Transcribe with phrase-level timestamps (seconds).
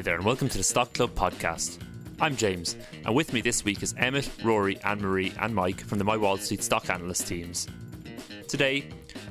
[0.00, 1.78] Hi there, and welcome to the Stock Club podcast.
[2.22, 5.98] I'm James, and with me this week is Emmett, Rory, Anne Marie, and Mike from
[5.98, 7.66] the My Wall Street stock analyst teams.
[8.48, 8.88] Today,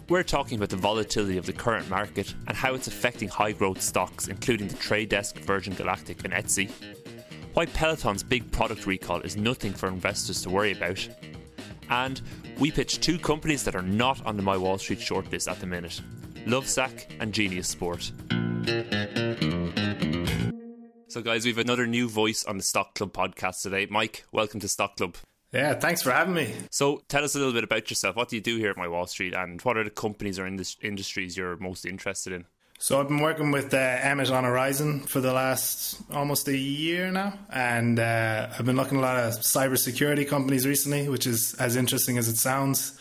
[0.10, 3.82] we're talking about the volatility of the current market and how it's affecting high growth
[3.82, 6.70] stocks, including the Trade Desk, Virgin Galactic, and Etsy.
[7.56, 11.10] Why Peloton's big product recall is nothing for investors to worry about.
[11.90, 12.22] And
[12.60, 15.66] we pitch two companies that are not on the My Wall Street shortlist at the
[15.66, 16.00] minute
[16.46, 18.12] Lovesac and Genius Sport.
[21.10, 23.88] So, guys, we have another new voice on the Stock Club podcast today.
[23.90, 25.16] Mike, welcome to Stock Club.
[25.52, 26.54] Yeah, thanks for having me.
[26.70, 28.16] So, tell us a little bit about yourself.
[28.16, 30.46] What do you do here at My Wall Street, and what are the companies or
[30.46, 32.46] indus- industries you're most interested in?
[32.78, 37.12] So I've been working with uh, Emmett on Horizon for the last almost a year
[37.12, 41.56] now, and uh, I've been looking at a lot of cybersecurity companies recently, which is
[41.56, 42.98] as interesting as it sounds.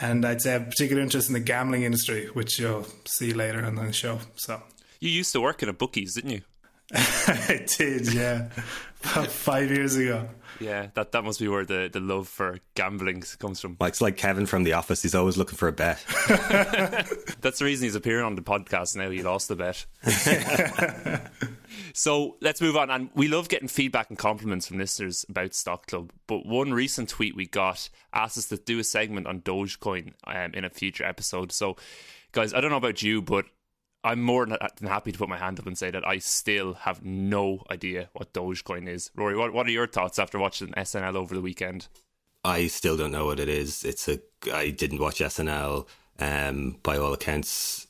[0.00, 3.64] And I'd say I have particular interest in the gambling industry, which you'll see later
[3.64, 4.20] on the show.
[4.36, 4.62] So
[5.00, 6.40] You used to work in a bookies, didn't you?
[6.94, 8.48] I did, yeah,
[9.02, 10.28] about five years ago.
[10.60, 13.76] Yeah, that, that must be where the, the love for gambling comes from.
[13.80, 15.02] Mike's like Kevin from The Office.
[15.02, 16.04] He's always looking for a bet.
[17.40, 19.10] That's the reason he's appearing on the podcast now.
[19.10, 19.86] He lost the bet.
[21.94, 22.90] so let's move on.
[22.90, 26.12] And we love getting feedback and compliments from listeners about Stock Club.
[26.26, 30.52] But one recent tweet we got asked us to do a segment on Dogecoin um,
[30.54, 31.52] in a future episode.
[31.52, 31.76] So,
[32.32, 33.46] guys, I don't know about you, but
[34.04, 37.04] I'm more than happy to put my hand up and say that I still have
[37.04, 39.10] no idea what Dogecoin is.
[39.14, 41.86] Rory, what, what are your thoughts after watching SNL over the weekend?
[42.44, 43.84] I still don't know what it is.
[43.84, 44.18] It's a.
[44.52, 45.86] I didn't watch SNL.
[46.18, 47.86] Um, by all accounts,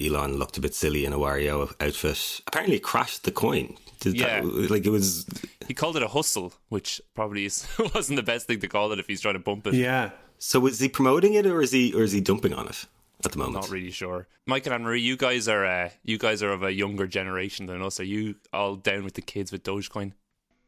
[0.00, 2.40] Elon looked a bit silly in a Wario outfit.
[2.46, 3.76] Apparently, crashed the coin.
[4.00, 4.40] Did Yeah.
[4.42, 5.26] that, like it was.
[5.66, 8.98] He called it a hustle, which probably is, wasn't the best thing to call it
[9.00, 9.74] if he's trying to bump it.
[9.74, 12.86] Yeah, So is he promoting it or is he or is he dumping on it
[13.26, 13.54] at the moment?
[13.54, 14.28] Not really sure.
[14.46, 17.66] Mike and Anne Marie, you guys are uh, you guys are of a younger generation
[17.66, 18.00] than us.
[18.00, 20.12] Are you all down with the kids with Dogecoin?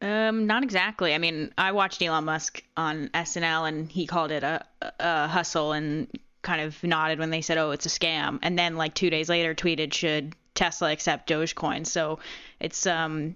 [0.01, 1.13] Um, not exactly.
[1.13, 4.65] I mean, I watched Elon Musk on SNL, and he called it a,
[4.99, 6.07] a hustle, and
[6.41, 9.29] kind of nodded when they said, "Oh, it's a scam." And then, like two days
[9.29, 12.19] later, tweeted, "Should Tesla accept Dogecoin?" So
[12.59, 13.35] it's um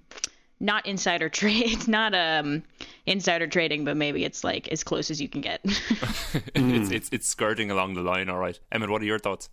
[0.60, 1.64] not insider trade.
[1.80, 2.64] It's not um
[3.06, 5.62] insider trading, but maybe it's like as close as you can get.
[5.64, 8.30] it's, it's it's skirting along the line.
[8.30, 9.50] All right, Emmett, what are your thoughts?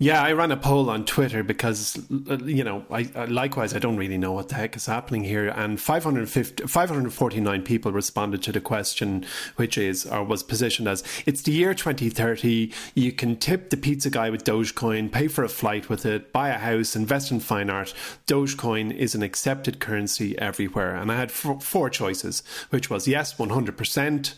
[0.00, 1.98] Yeah, I ran a poll on Twitter because,
[2.30, 5.24] uh, you know, I, I likewise I don't really know what the heck is happening
[5.24, 5.48] here.
[5.48, 9.26] And 550, 549 people responded to the question,
[9.56, 12.72] which is or was positioned as it's the year 2030.
[12.94, 16.50] You can tip the pizza guy with Dogecoin, pay for a flight with it, buy
[16.50, 17.92] a house, invest in fine art.
[18.28, 20.94] Dogecoin is an accepted currency everywhere.
[20.94, 24.34] And I had four, four choices, which was yes, 100%,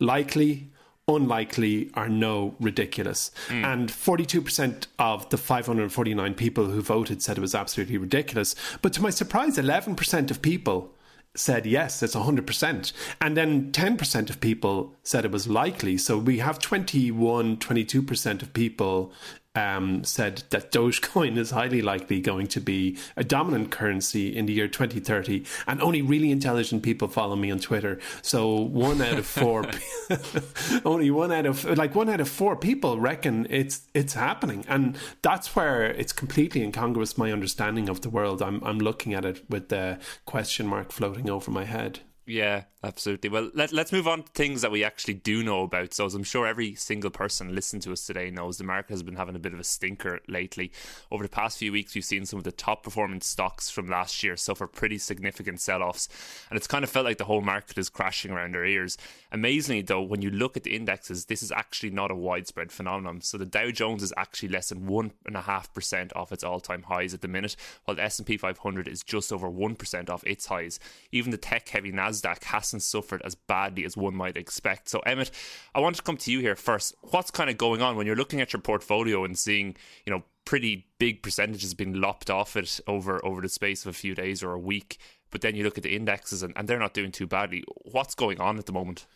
[0.00, 0.68] likely,
[1.08, 3.30] unlikely or no ridiculous.
[3.48, 3.64] Hmm.
[3.64, 8.54] And 42% of the 549 people who voted said it was absolutely ridiculous.
[8.82, 10.92] But to my surprise, 11% of people
[11.34, 12.92] said yes, it's 100%.
[13.20, 15.96] And then 10% of people said it was likely.
[15.96, 19.12] So we have 21, 22% of people
[19.58, 24.52] um, said that Dogecoin is highly likely going to be a dominant currency in the
[24.52, 25.44] year 2030.
[25.66, 27.98] And only really intelligent people follow me on Twitter.
[28.22, 29.64] So one out of four,
[30.84, 34.96] only one out of like one out of four people reckon it's it's happening, and
[35.22, 37.18] that's where it's completely incongruous.
[37.18, 38.40] My understanding of the world.
[38.40, 42.00] I'm I'm looking at it with the question mark floating over my head.
[42.28, 43.30] Yeah, absolutely.
[43.30, 45.94] Well, let, let's move on to things that we actually do know about.
[45.94, 49.02] So, as I'm sure every single person listening to us today knows, the market has
[49.02, 50.70] been having a bit of a stinker lately.
[51.10, 54.22] Over the past few weeks, we've seen some of the top performing stocks from last
[54.22, 56.06] year suffer pretty significant sell offs.
[56.50, 58.98] And it's kind of felt like the whole market is crashing around our ears.
[59.32, 63.22] Amazingly, though, when you look at the indexes, this is actually not a widespread phenomenon.
[63.22, 67.22] So, the Dow Jones is actually less than 1.5% off its all time highs at
[67.22, 70.78] the minute, while the S&P 500 is just over 1% off its highs.
[71.10, 74.88] Even the tech heavy NASDAQ hasn't suffered as badly as one might expect.
[74.88, 75.30] So, Emmett,
[75.74, 76.94] I want to come to you here first.
[77.02, 79.76] What's kind of going on when you're looking at your portfolio and seeing,
[80.06, 83.98] you know, pretty big percentages being lopped off it over over the space of a
[83.98, 84.98] few days or a week?
[85.30, 87.64] But then you look at the indexes and, and they're not doing too badly.
[87.68, 89.06] What's going on at the moment?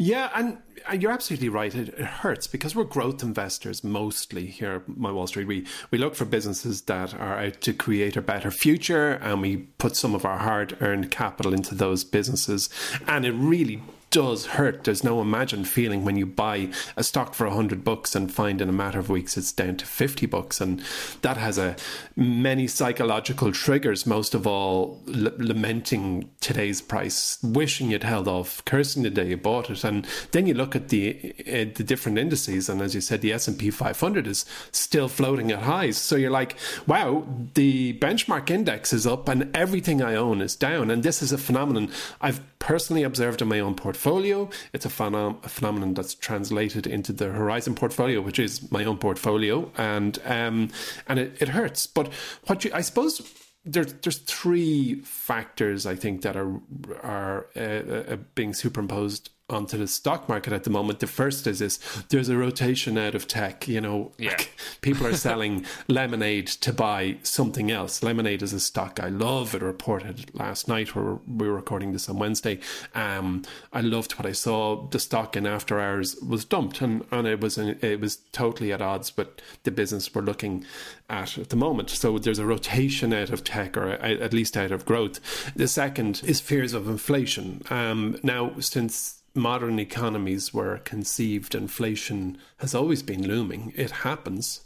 [0.00, 0.58] Yeah, and,
[0.88, 1.74] and you're absolutely right.
[1.74, 5.48] It, it, hurts because we're growth investors mostly here at My Wall Street.
[5.48, 9.56] We we look for businesses that are out to create a better future, and we
[9.56, 12.70] put some of our hard earned capital into those businesses.
[13.08, 14.84] And it really does hurt.
[14.84, 18.68] There's no imagined feeling when you buy a stock for 100 bucks and find in
[18.68, 20.60] a matter of weeks it's down to 50 bucks.
[20.60, 20.82] And
[21.22, 21.76] that has a
[22.16, 29.02] many psychological triggers, most of all l- lamenting today's price, wishing you'd held off, cursing
[29.02, 29.84] the day you bought it.
[29.84, 33.32] And then you look at the uh, the different indices and as you said the
[33.32, 35.96] S&P 500 is still floating at highs.
[35.96, 36.56] So you're like,
[36.86, 40.90] wow, the benchmark index is up and everything I own is down.
[40.90, 41.90] And this is a phenomenon
[42.20, 44.46] I've personally observed in my own portfolio.
[44.74, 48.98] It's a, phenom- a, phenomenon that's translated into the Horizon portfolio, which is my own
[48.98, 50.68] portfolio, and um,
[51.08, 51.86] and it, it hurts.
[51.86, 52.12] But
[52.46, 53.22] what you, I suppose
[53.64, 56.60] there's there's three factors I think that are
[57.02, 61.00] are uh, uh, being superimposed onto the stock market at the moment.
[61.00, 61.78] The first is this:
[62.08, 63.66] there's a rotation out of tech.
[63.68, 64.38] You know, yeah.
[64.80, 68.02] people are selling lemonade to buy something else.
[68.02, 69.54] Lemonade is a stock I love.
[69.54, 70.94] It reported last night.
[70.94, 72.60] Where we were recording this on Wednesday.
[72.94, 73.42] Um,
[73.72, 74.86] I loved what I saw.
[74.88, 78.82] The stock in after hours was dumped, and, and it was it was totally at
[78.82, 79.28] odds with
[79.62, 80.64] the business we're looking
[81.08, 81.90] at at the moment.
[81.90, 85.20] So there's a rotation out of tech, or at least out of growth.
[85.54, 87.62] The second is fears of inflation.
[87.70, 93.72] Um, now, since modern economies were conceived, inflation has always been looming.
[93.76, 94.62] It happens.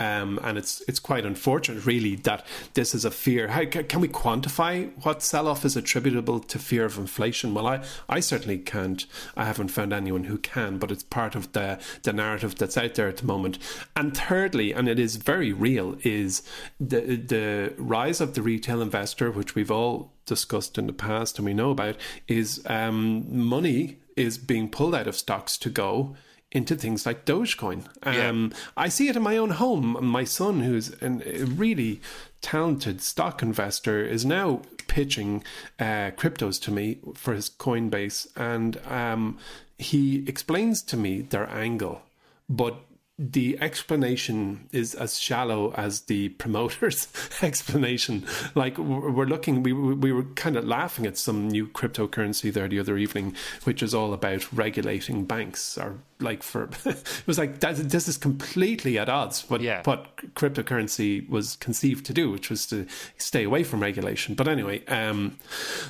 [0.00, 3.48] Um, and it's it's quite unfortunate, really, that this is a fear.
[3.48, 7.52] How can we quantify what sell-off is attributable to fear of inflation?
[7.52, 9.04] Well, I, I certainly can't.
[9.36, 12.94] I haven't found anyone who can, but it's part of the the narrative that's out
[12.94, 13.58] there at the moment.
[13.94, 16.42] And thirdly, and it is very real, is
[16.80, 21.44] the the rise of the retail investor, which we've all discussed in the past and
[21.44, 26.14] we know about, is um, money is being pulled out of stocks to go
[26.52, 27.84] into things like Dogecoin.
[28.02, 28.58] Um, yeah.
[28.76, 29.96] I see it in my own home.
[30.04, 32.00] My son, who's an, a really
[32.40, 35.44] talented stock investor, is now pitching
[35.78, 39.38] uh, cryptos to me for his Coinbase, and um,
[39.78, 42.02] he explains to me their angle,
[42.48, 42.76] but
[43.16, 47.06] the explanation is as shallow as the promoter's
[47.42, 48.26] explanation.
[48.54, 52.80] Like we're looking, we we were kind of laughing at some new cryptocurrency there the
[52.80, 57.76] other evening, which is all about regulating banks or like for it was like that,
[57.76, 59.82] this is completely at odds what yeah.
[59.84, 62.86] what cryptocurrency was conceived to do which was to
[63.18, 64.34] stay away from regulation.
[64.34, 65.38] But anyway um,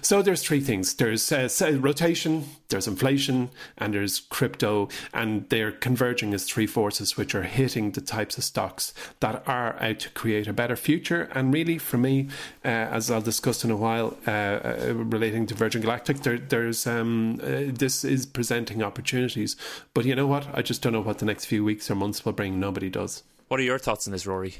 [0.00, 0.94] so there's three things.
[0.94, 1.48] There's uh,
[1.80, 4.88] rotation there's inflation and there's crypto.
[5.12, 9.76] And they're converging as three forces which are hitting the types of stocks that are
[9.80, 11.28] out to create a better future.
[11.34, 12.28] And really for me
[12.64, 16.86] uh, as I'll discuss in a while uh, uh relating to Virgin Galactic there, there's
[16.86, 19.56] um, uh, this is presenting opportunities.
[19.92, 20.46] But you know know what?
[20.52, 22.60] I just don't know what the next few weeks or months will bring.
[22.60, 23.22] Nobody does.
[23.48, 24.56] What are your thoughts on this, Rory?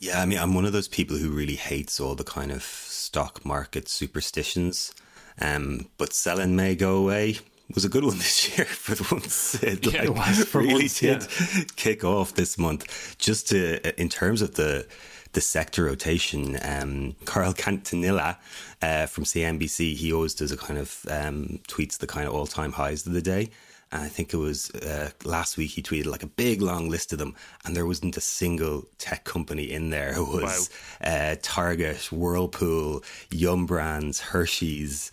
[0.00, 2.62] Yeah, I mean, I'm one of those people who really hates all the kind of
[2.62, 4.92] stock market superstitions.
[5.40, 7.38] Um, but selling may go away
[7.74, 9.62] was a good one this year for the once.
[9.62, 11.64] It yeah, like, it was for really once, did yeah.
[11.76, 13.16] kick off this month.
[13.18, 14.86] Just to, in terms of the
[15.32, 18.36] the sector rotation, um, Carl Quintanilla
[18.80, 22.46] uh, from CNBC, he always does a kind of um, tweets the kind of all
[22.46, 23.50] time highs of the day.
[23.94, 27.12] And I think it was uh, last week he tweeted like a big long list
[27.12, 30.14] of them, and there wasn't a single tech company in there.
[30.14, 30.68] It was
[31.00, 31.08] wow.
[31.08, 35.12] uh, Target, Whirlpool, Yum Brands, Hershey's.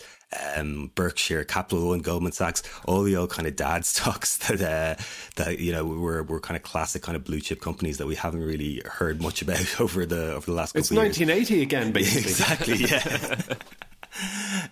[0.55, 5.03] Um, Berkshire, Capital One, Goldman Sachs, all the old kind of dad stocks that uh,
[5.35, 8.15] that you know were were kind of classic kind of blue chip companies that we
[8.15, 10.73] haven't really heard much about over the over the last.
[10.73, 11.19] Couple years.
[11.19, 11.63] It's 1980 years.
[11.63, 12.77] again, basically.
[12.77, 12.77] exactly.
[12.85, 13.57] Yeah.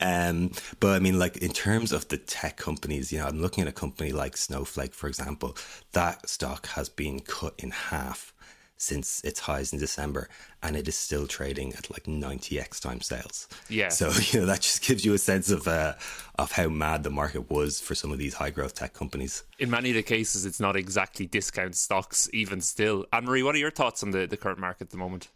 [0.01, 3.62] Um, but I mean, like in terms of the tech companies, you know, I'm looking
[3.62, 5.55] at a company like Snowflake, for example.
[5.93, 8.34] That stock has been cut in half
[8.79, 10.29] since its highs in December,
[10.63, 13.48] and it is still trading at like 90x time sales.
[13.69, 13.89] Yeah.
[13.89, 15.93] So you know that just gives you a sense of uh,
[16.38, 19.43] of how mad the market was for some of these high growth tech companies.
[19.60, 23.05] In many of the cases, it's not exactly discount stocks, even still.
[23.13, 25.27] Anne Marie, what are your thoughts on the, the current market at the moment?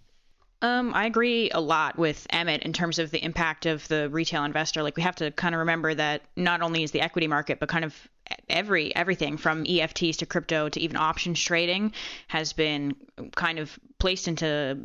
[0.63, 4.45] Um, I agree a lot with Emmett in terms of the impact of the retail
[4.45, 4.81] investor.
[4.81, 7.67] Like we have to kind of remember that not only is the equity market, but
[7.67, 7.93] kind of
[8.49, 11.91] every everything from EFTs to crypto to even options trading
[12.29, 12.95] has been
[13.35, 14.79] kind of placed into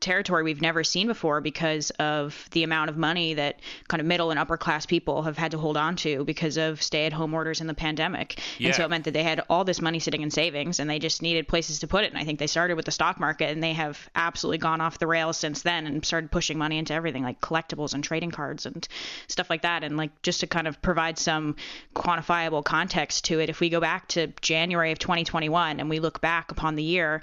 [0.00, 4.30] territory we've never seen before because of the amount of money that kind of middle
[4.30, 7.34] and upper class people have had to hold on to because of stay at home
[7.34, 8.40] orders in the pandemic.
[8.58, 8.68] Yeah.
[8.68, 10.98] And so it meant that they had all this money sitting in savings and they
[10.98, 12.10] just needed places to put it.
[12.10, 14.98] And I think they started with the stock market and they have absolutely gone off
[14.98, 18.64] the rails since then and started pushing money into everything like collectibles and trading cards
[18.64, 18.88] and
[19.28, 19.84] stuff like that.
[19.84, 21.56] And like just to kind of provide some
[21.94, 26.20] quantifiable context to it, if we go back to January of 2021 and we look
[26.20, 27.22] back upon the year,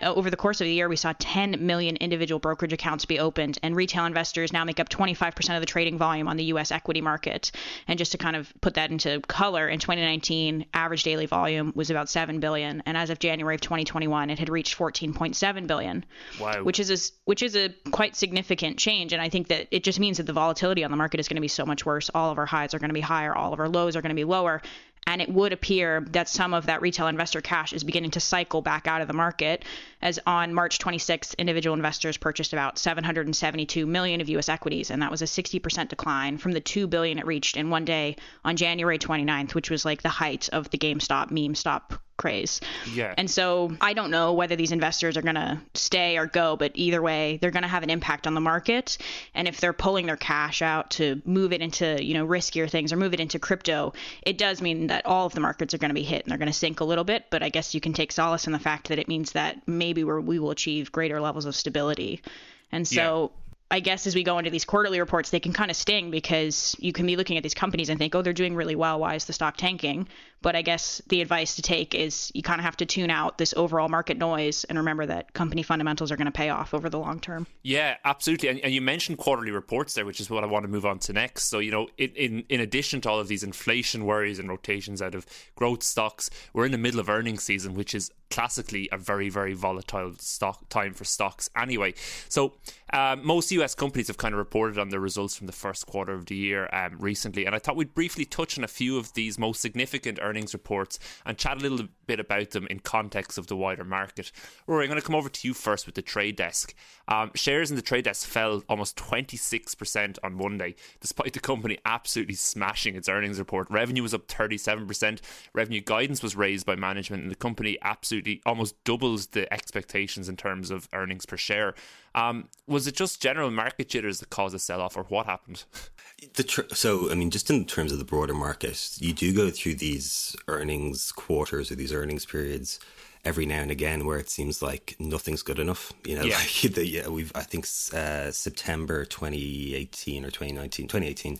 [0.00, 3.18] Uh, over the course of the year, we saw 10 million individual brokerage accounts be
[3.18, 6.72] opened, and retail investors now make up 25% of the trading volume on the U.S.
[6.72, 7.52] equity market.
[7.86, 11.90] And just to kind of put that into color, in 2019, average daily volume was
[11.90, 16.04] about 7 billion, and as of January of 2021, it had reached 14.7 billion.
[16.40, 16.62] Wow.
[16.62, 20.00] Which is a, which is a quite significant change, and I think that it just
[20.00, 22.10] means that the volatility on the market is going to be so much worse.
[22.14, 24.10] All of our highs are going to be higher, all of our lows are going
[24.10, 24.62] to be lower,
[25.06, 28.62] and it would appear that some of that retail investor cash is beginning to cycle
[28.62, 29.64] back out of the market
[30.00, 35.10] as on March 26th individual investors purchased about 772 million of US equities and that
[35.10, 38.98] was a 60% decline from the 2 billion it reached in one day on January
[38.98, 42.60] 29th which was like the height of the GameStop meme stop craze.
[42.94, 43.14] Yeah.
[43.18, 46.70] And so I don't know whether these investors are going to stay or go, but
[46.76, 48.96] either way, they're going to have an impact on the market.
[49.34, 52.92] And if they're pulling their cash out to move it into, you know, riskier things
[52.92, 55.90] or move it into crypto, it does mean that all of the markets are going
[55.90, 57.24] to be hit and they're going to sink a little bit.
[57.28, 60.04] But I guess you can take solace in the fact that it means that maybe
[60.04, 62.22] we're, we will achieve greater levels of stability.
[62.70, 63.32] And so
[63.72, 66.76] I guess as we go into these quarterly reports, they can kind of sting because
[66.78, 69.00] you can be looking at these companies and think, oh, they're doing really well.
[69.00, 70.08] Why is the stock tanking?
[70.42, 73.38] But I guess the advice to take is you kind of have to tune out
[73.38, 76.90] this overall market noise and remember that company fundamentals are going to pay off over
[76.90, 77.46] the long term.
[77.62, 78.50] Yeah, absolutely.
[78.50, 80.98] And, and you mentioned quarterly reports there, which is what I want to move on
[80.98, 81.44] to next.
[81.44, 85.00] So, you know, in, in, in addition to all of these inflation worries and rotations
[85.00, 85.24] out of
[85.54, 89.52] growth stocks, we're in the middle of earnings season, which is classically a very, very
[89.52, 91.92] volatile stock time for stocks anyway.
[92.30, 92.54] So,
[92.94, 96.12] um, most US companies have kind of reported on their results from the first quarter
[96.12, 97.46] of the year um, recently.
[97.46, 100.98] And I thought we'd briefly touch on a few of these most significant earnings reports
[101.24, 104.32] and chat a little bit about them in context of the wider market.
[104.66, 106.74] Rory, I'm going to come over to you first with the trade desk.
[107.08, 112.34] Um, shares in the trade desk fell almost 26% on Monday, despite the company absolutely
[112.34, 113.68] smashing its earnings report.
[113.70, 115.20] Revenue was up 37%.
[115.54, 120.36] Revenue guidance was raised by management, and the company absolutely almost doubles the expectations in
[120.36, 121.74] terms of earnings per share.
[122.14, 125.64] Um, was it just general market jitters that caused the sell off, or what happened?
[126.46, 129.74] Tr- so, I mean, just in terms of the broader market, you do go through
[129.76, 132.78] these earnings quarters or these earnings periods
[133.24, 135.92] every now and again where it seems like nothing's good enough.
[136.04, 136.36] You know, Yeah.
[136.38, 141.38] like the, yeah, we've I think uh, September 2018 or 2019, 2018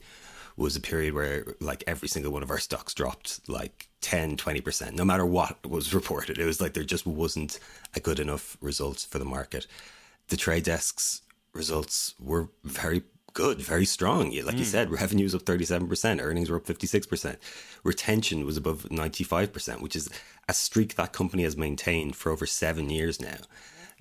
[0.57, 4.93] was a period where like every single one of our stocks dropped like 10, 20%,
[4.93, 6.39] no matter what was reported.
[6.39, 7.59] It was like there just wasn't
[7.95, 9.67] a good enough results for the market.
[10.29, 11.23] The trade desks
[11.55, 13.03] results were very
[13.35, 14.31] good, very strong.
[14.45, 17.37] Like you said, revenues up 37%, earnings were up 56%.
[17.83, 20.09] Retention was above 95%, which is
[20.49, 23.39] a streak that company has maintained for over seven years now.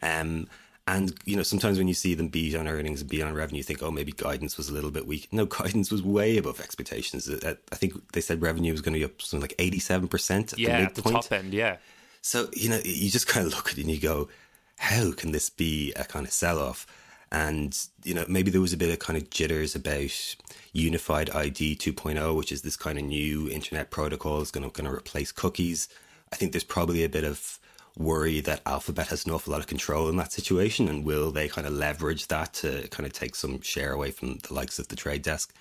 [0.02, 0.48] Um,
[0.92, 3.58] and you know, sometimes when you see them beat on earnings and beat on revenue,
[3.58, 5.28] you think, oh, maybe guidance was a little bit weak.
[5.32, 7.30] No, guidance was way above expectations.
[7.30, 10.54] Uh, I think they said revenue was going to be up something like eighty-seven percent
[10.54, 11.78] at yeah, the at the top end, yeah.
[12.22, 14.30] So, you know, you just kind of look at it and you go,
[14.78, 16.86] how can this be a kind of sell off?
[17.32, 20.36] And, you know, maybe there was a bit of kind of jitters about
[20.74, 24.90] Unified ID 2.0, which is this kind of new internet protocol is going to, going
[24.90, 25.88] to replace cookies.
[26.32, 27.60] I think there's probably a bit of
[27.98, 30.88] worry that Alphabet has an awful lot of control in that situation.
[30.88, 34.38] And will they kind of leverage that to kind of take some share away from
[34.38, 35.54] the likes of the trade desk?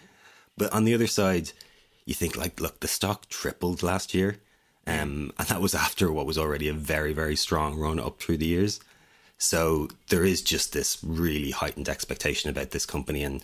[0.57, 1.53] But on the other side,
[2.05, 4.39] you think like, look, the stock tripled last year.
[4.87, 8.39] Um, and that was after what was already a very, very strong run up through
[8.39, 8.81] the years.
[9.39, 13.43] So there is just this really heightened expectation about this company, and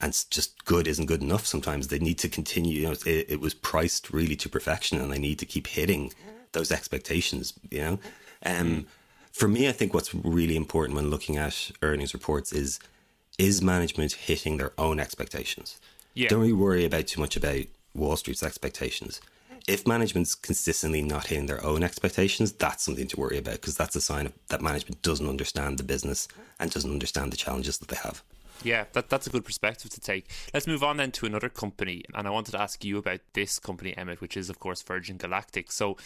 [0.00, 1.46] and it's just good isn't good enough.
[1.46, 2.80] Sometimes they need to continue.
[2.80, 6.12] You know, it, it was priced really to perfection, and they need to keep hitting
[6.52, 7.54] those expectations.
[7.70, 7.98] You know,
[8.44, 8.86] um,
[9.32, 12.80] for me, I think what's really important when looking at earnings reports is
[13.38, 15.78] is management hitting their own expectations.
[16.14, 16.28] Yeah.
[16.28, 19.20] Don't really worry about too much about Wall Street's expectations.
[19.68, 23.94] If management's consistently not hitting their own expectations, that's something to worry about because that's
[23.94, 26.26] a sign of, that management doesn't understand the business
[26.58, 28.22] and doesn't understand the challenges that they have.
[28.64, 30.28] Yeah, that, that's a good perspective to take.
[30.52, 32.04] Let's move on then to another company.
[32.14, 35.16] And I wanted to ask you about this company, Emmett, which is, of course, Virgin
[35.16, 35.70] Galactic.
[35.70, 35.96] So,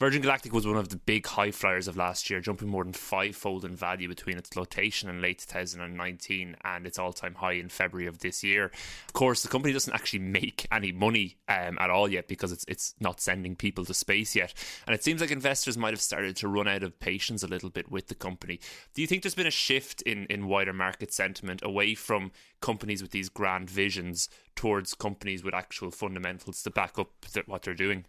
[0.00, 2.94] Virgin Galactic was one of the big high flyers of last year, jumping more than
[2.94, 7.68] fivefold in value between its flotation in late 2019 and its all time high in
[7.68, 8.72] February of this year.
[9.06, 12.64] Of course, the company doesn't actually make any money um, at all yet because it's,
[12.66, 14.52] it's not sending people to space yet.
[14.88, 17.70] And it seems like investors might have started to run out of patience a little
[17.70, 18.58] bit with the company.
[18.94, 22.30] Do you think there's been a shift in, in wider market sentiment away from
[22.62, 27.10] companies with these grand visions towards companies with actual fundamentals to back up
[27.46, 28.06] what they're doing?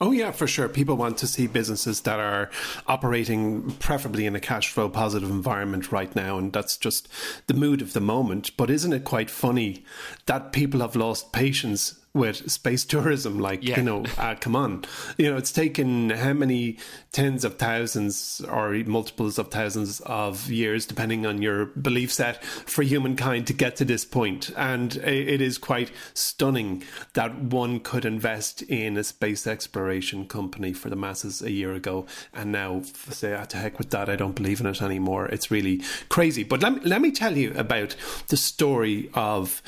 [0.00, 0.68] Oh, yeah, for sure.
[0.68, 2.50] People want to see businesses that are
[2.86, 6.38] operating preferably in a cash flow positive environment right now.
[6.38, 7.08] And that's just
[7.48, 8.56] the mood of the moment.
[8.56, 9.84] But isn't it quite funny
[10.26, 13.38] that people have lost patience with space tourism.
[13.38, 13.78] Like, yeah.
[13.78, 14.84] you know, uh, come on.
[15.16, 16.76] You know, it's taken how many
[17.12, 22.82] tens of thousands or multiples of thousands of years, depending on your belief set, for
[22.82, 24.50] humankind to get to this point.
[24.56, 26.82] And it is quite stunning
[27.14, 32.06] that one could invest in a space exploration company for the masses a year ago.
[32.34, 35.26] And now say, ah, to heck with that, I don't believe in it anymore.
[35.26, 36.42] It's really crazy.
[36.42, 37.94] But let me, let me tell you about
[38.28, 39.62] the story of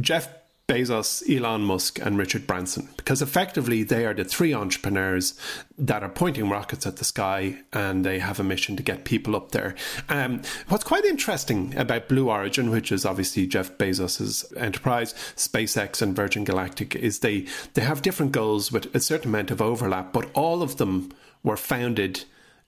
[0.00, 0.28] Jeff
[0.72, 5.38] Bezos, Elon Musk, and Richard Branson, because effectively they are the three entrepreneurs
[5.76, 9.36] that are pointing rockets at the sky and they have a mission to get people
[9.36, 9.74] up there.
[10.08, 16.16] Um, what's quite interesting about Blue Origin, which is obviously Jeff Bezos' enterprise, SpaceX, and
[16.16, 20.30] Virgin Galactic, is they, they have different goals with a certain amount of overlap, but
[20.32, 21.12] all of them
[21.42, 22.24] were founded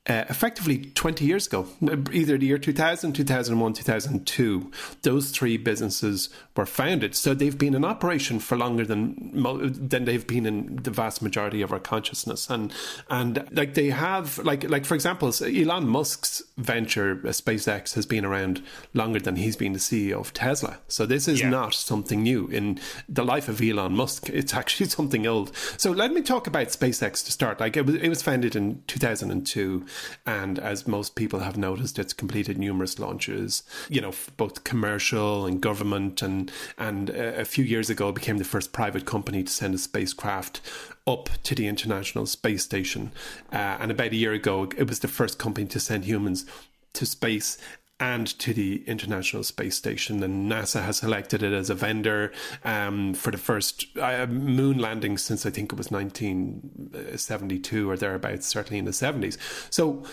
[0.06, 1.66] uh, effectively 20 years ago,
[2.12, 4.70] either the year 2000, 2001, 2002.
[5.00, 7.14] Those three businesses were founded.
[7.14, 11.62] So they've been in operation for longer than than they've been in the vast majority
[11.62, 12.50] of our consciousness.
[12.50, 12.70] And
[13.08, 18.26] and like they have, like like for example, Elon Musk's venture, uh, SpaceX, has been
[18.26, 20.80] around longer than he's been the CEO of Tesla.
[20.86, 21.48] So this is yeah.
[21.48, 24.28] not something new in the life of Elon Musk.
[24.28, 25.56] It's actually something old.
[25.78, 27.58] So let me talk about SpaceX to start.
[27.58, 29.86] Like it was, it was founded in 2002.
[30.26, 35.60] And as most people have noticed, it's completed numerous launches, you know, both commercial and
[35.60, 36.22] government.
[36.22, 39.78] And, and a few years ago, it became the first private company to send a
[39.78, 40.60] spacecraft
[41.06, 43.12] up to the International Space Station.
[43.52, 46.46] Uh, and about a year ago, it was the first company to send humans
[46.94, 47.58] to space
[48.00, 50.22] and to the International Space Station.
[50.22, 52.32] And NASA has selected it as a vendor
[52.64, 58.46] um, for the first uh, moon landing since I think it was 1972 or thereabouts,
[58.46, 59.38] certainly in the 70s.
[59.70, 60.04] So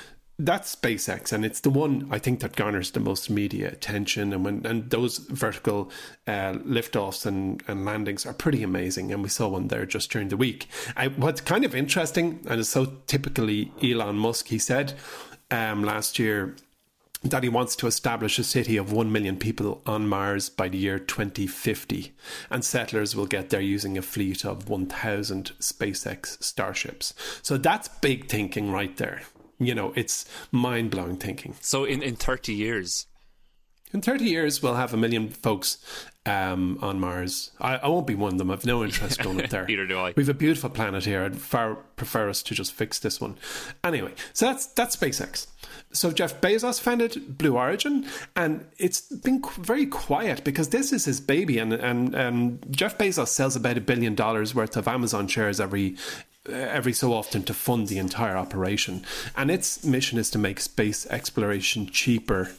[0.46, 4.34] that's SpaceX, and it's the one I think that garners the most media attention.
[4.34, 5.92] And when and those vertical
[6.28, 9.12] uh, liftoffs and, and landings are pretty amazing.
[9.12, 10.68] And we saw one there just during the week.
[10.96, 14.94] I, what's kind of interesting, and it's so typically Elon Musk, he said
[15.52, 16.56] um, last year
[17.24, 20.78] that he wants to establish a city of 1 million people on Mars by the
[20.78, 22.14] year 2050,
[22.50, 27.14] and settlers will get there using a fleet of 1,000 SpaceX starships.
[27.42, 29.22] So that's big thinking right there.
[29.60, 31.54] You know, it's mind blowing thinking.
[31.62, 33.06] So, in, in 30 years,
[33.94, 35.78] in 30 years, we'll have a million folks
[36.26, 37.52] um, on Mars.
[37.60, 38.52] I, I, won't be one of them.
[38.52, 39.66] I've no interest going up there.
[39.66, 40.14] Neither do I.
[40.16, 41.24] We have a beautiful planet here.
[41.24, 43.38] I'd far prefer us to just fix this one.
[43.84, 45.48] Anyway, so that's that's SpaceX.
[45.94, 51.20] So Jeff Bezos founded Blue Origin, and it's been very quiet because this is his
[51.20, 55.60] baby, and and, and Jeff Bezos sells about a billion dollars worth of Amazon shares
[55.60, 55.96] every
[56.52, 59.06] Uh, every so often to fund the entire operation.
[59.36, 62.52] And its mission is to make space exploration cheaper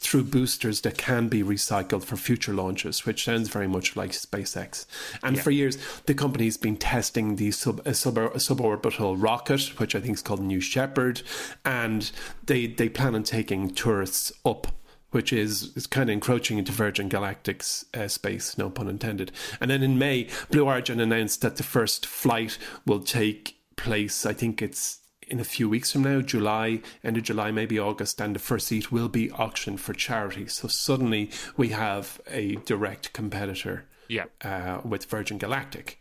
[0.00, 4.84] through boosters that can be recycled for future launches, which sounds very much like SpaceX.
[5.22, 5.42] And yeah.
[5.42, 10.00] for years, the company's been testing the sub, a sub, a suborbital rocket, which I
[10.00, 11.22] think is called New Shepard,
[11.64, 12.10] and
[12.44, 14.66] they they plan on taking tourists up
[15.14, 19.30] which is, is kind of encroaching into Virgin Galactic's uh, space, no pun intended.
[19.60, 24.32] And then in May, Blue Origin announced that the first flight will take place, I
[24.32, 24.98] think it's
[25.28, 28.66] in a few weeks from now, July, end of July, maybe August, and the first
[28.66, 30.48] seat will be auctioned for charity.
[30.48, 34.24] So suddenly we have a direct competitor yeah.
[34.42, 35.98] Uh, with Virgin Galactic.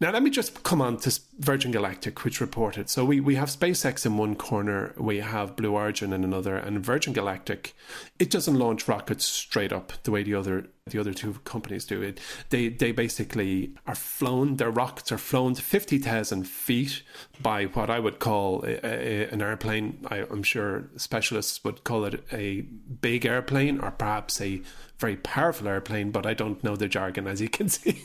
[0.00, 2.90] Now, let me just come on to Virgin Galactic, which reported.
[2.90, 6.84] So we, we have SpaceX in one corner, we have Blue Origin in another, and
[6.84, 7.74] Virgin Galactic,
[8.18, 12.02] it doesn't launch rockets straight up the way the other the other two companies do
[12.02, 12.18] it.
[12.50, 14.56] They they basically are flown.
[14.56, 17.02] Their rockets are flown to fifty thousand feet
[17.40, 20.06] by what I would call a, a, an airplane.
[20.10, 24.62] I, I'm sure specialists would call it a big airplane or perhaps a
[24.98, 28.04] very powerful airplane, but I don't know the jargon as you can see.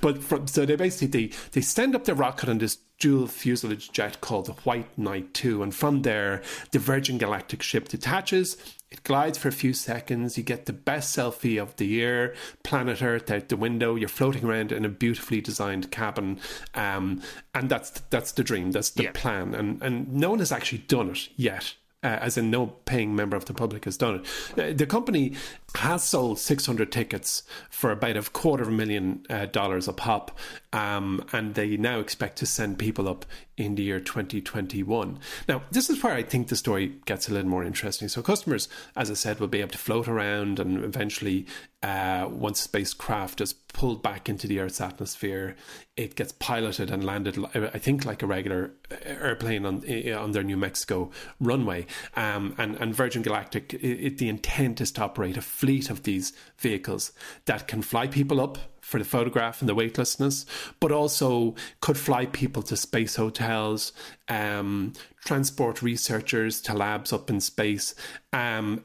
[0.00, 3.90] but from, so they basically they, they send up the rocket on this dual fuselage
[3.92, 5.62] jet called the White Knight 2.
[5.62, 8.58] And from there, the Virgin Galactic ship detaches.
[8.90, 10.36] It glides for a few seconds.
[10.36, 13.94] You get the best selfie of the year, planet Earth out the window.
[13.94, 16.40] You're floating around in a beautifully designed cabin,
[16.74, 17.22] um,
[17.54, 18.72] and that's that's the dream.
[18.72, 19.12] That's the yeah.
[19.12, 19.54] plan.
[19.54, 23.36] And and no one has actually done it yet uh, as in no paying member
[23.36, 24.60] of the public has done it.
[24.60, 25.34] Uh, the company
[25.74, 30.38] has sold 600 tickets for about a quarter of a million uh, dollars a pop,
[30.72, 33.26] um, and they now expect to send people up
[33.58, 35.18] in the year 2021.
[35.48, 38.08] Now, this is where I think the story gets a little more interesting.
[38.08, 41.46] So, customers, as I said, will be able to float around, and eventually,
[41.82, 45.56] uh, once spacecraft is pulled back into the Earth's atmosphere,
[45.96, 49.78] it gets piloted and landed, I think, like a regular uh, airplane on
[50.14, 51.86] on their New Mexico runway.
[52.16, 56.04] Um, and, and Virgin Galactic, it, it, the intent is to operate a fleet of
[56.04, 57.12] these vehicles
[57.46, 60.46] that can fly people up for the photograph and the weightlessness,
[60.80, 63.92] but also could fly people to space hotels,
[64.28, 64.94] um,
[65.26, 67.94] transport researchers to labs up in space,
[68.32, 68.82] um,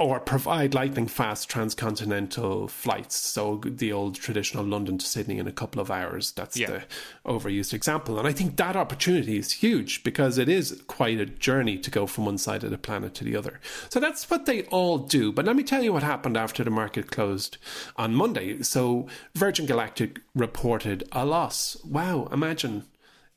[0.00, 3.16] or provide lightning fast transcontinental flights.
[3.16, 6.30] So the old traditional London to Sydney in a couple of hours.
[6.30, 6.70] That's yeah.
[6.70, 6.82] the
[7.26, 8.16] overused example.
[8.16, 12.06] And I think that opportunity is huge because it is quite a journey to go
[12.06, 13.58] from one side of the planet to the other.
[13.88, 15.32] So that's what they all do.
[15.32, 17.58] But let me tell you what happened after the market closed
[17.96, 18.62] on Monday.
[18.62, 21.76] So Virgin Galactic reported a loss.
[21.84, 22.84] Wow, imagine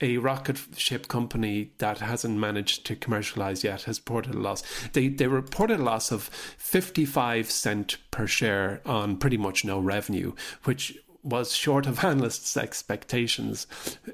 [0.02, 4.64] a rocket ship company that hasn't managed to commercialize yet has reported a loss.
[4.94, 10.34] They they reported a loss of 55 cent per share on pretty much no revenue,
[10.64, 13.68] which was short of analysts' expectations,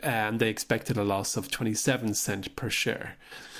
[0.04, 3.16] and they expected a loss of 27 cent per share.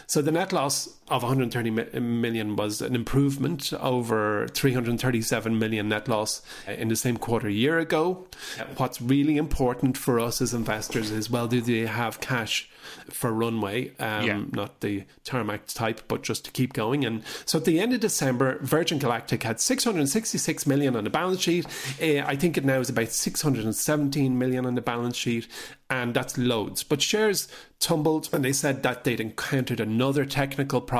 [0.06, 6.42] So the net loss of 130 million was an improvement over 337 million net loss
[6.68, 8.28] in the same quarter a year ago.
[8.58, 8.80] Yep.
[8.80, 12.70] What's really important for us as investors is well, do they have cash
[13.10, 13.92] for runway?
[14.00, 14.44] Um, yeah.
[14.52, 17.06] Not the tarmac type, but just to keep going.
[17.06, 21.42] And so at the end of December, Virgin Galactic had 666 million on the balance
[21.42, 21.66] sheet.
[22.02, 25.48] Uh, I think it now is about 617 million on the balance sheet
[25.90, 26.84] and that's loads.
[26.84, 27.48] But shares
[27.80, 30.97] tumbled and they said that they'd encountered another technical problem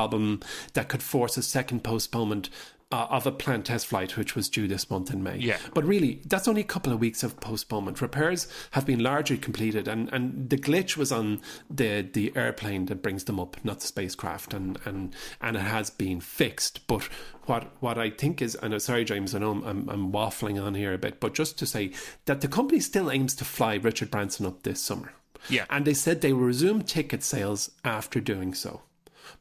[0.74, 2.50] that could force a second postponement
[2.92, 5.38] uh, of a planned test flight, which was due this month in May.
[5.38, 5.58] Yeah.
[5.74, 8.02] But really, that's only a couple of weeks of postponement.
[8.02, 13.02] Repairs have been largely completed, and, and the glitch was on the, the airplane that
[13.02, 16.88] brings them up, not the spacecraft, and, and, and it has been fixed.
[16.88, 17.04] But
[17.46, 20.62] what what I think is, and I'm sorry, James, I know I'm, I'm, I'm waffling
[20.62, 21.92] on here a bit, but just to say
[22.26, 25.12] that the company still aims to fly Richard Branson up this summer.
[25.50, 25.66] Yeah.
[25.70, 28.82] And they said they will resume ticket sales after doing so.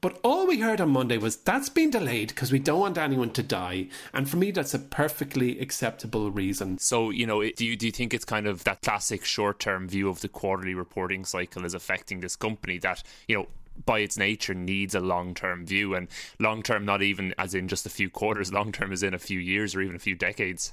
[0.01, 3.31] But all we heard on Monday was that's been delayed because we don't want anyone
[3.31, 3.89] to die.
[4.13, 6.79] And for me, that's a perfectly acceptable reason.
[6.79, 9.89] So, you know, do you, do you think it's kind of that classic short term
[9.89, 13.47] view of the quarterly reporting cycle is affecting this company that, you know,
[13.85, 17.69] by its nature needs a long term view and long term not even as in
[17.69, 20.15] just a few quarters long term is in a few years or even a few
[20.15, 20.73] decades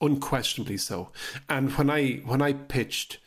[0.00, 1.10] unquestionably so
[1.48, 3.18] and when i when i pitched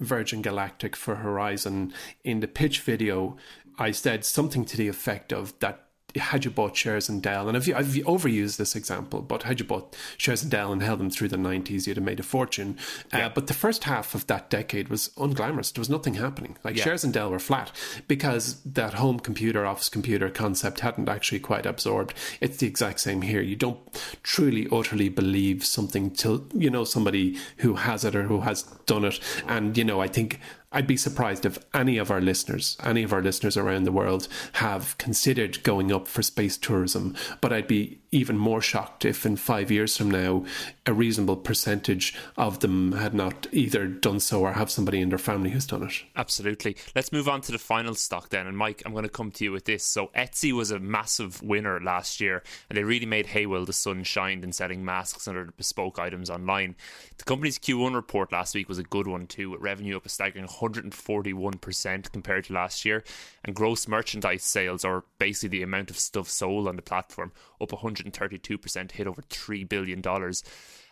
[0.00, 3.36] virgin galactic for horizon in the pitch video
[3.78, 5.86] I said something to the effect of that
[6.18, 9.66] had you bought shares in Dell, and I've, I've overused this example, but had you
[9.66, 12.76] bought shares in Dell and held them through the 90s, you'd have made a fortune.
[13.12, 13.26] Uh, yeah.
[13.26, 15.72] Uh, but the first half of that decade was unglamorous.
[15.72, 16.56] There was nothing happening.
[16.64, 16.84] Like yeah.
[16.84, 17.72] shares in Dell were flat
[18.08, 22.14] because that home computer, office computer concept hadn't actually quite absorbed.
[22.40, 23.40] It's the exact same here.
[23.40, 23.78] You don't
[24.22, 29.04] truly, utterly believe something till you know somebody who has it or who has done
[29.04, 29.20] it.
[29.46, 30.40] And, you know, I think
[30.72, 34.28] I'd be surprised if any of our listeners, any of our listeners around the world,
[34.54, 37.14] have considered going up for space tourism.
[37.40, 40.44] But I'd be even more shocked if in five years from now,
[40.86, 45.18] a reasonable percentage of them had not either done so or have somebody in their
[45.18, 46.02] family who's done it.
[46.16, 46.76] Absolutely.
[46.94, 48.46] Let's move on to the final stock then.
[48.46, 49.84] And Mike, I'm going to come to you with this.
[49.84, 53.72] So Etsy was a massive winner last year, and they really made hay while the
[53.72, 56.74] sun shined in selling masks and other bespoke items online.
[57.18, 60.08] The company's Q1 report last week was a good one too, with revenue up a
[60.08, 63.04] staggering 141% compared to last year,
[63.44, 67.72] and gross merchandise sales, or basically the amount of stuff sold on the platform, up
[68.12, 70.02] 132%, hit over $3 billion.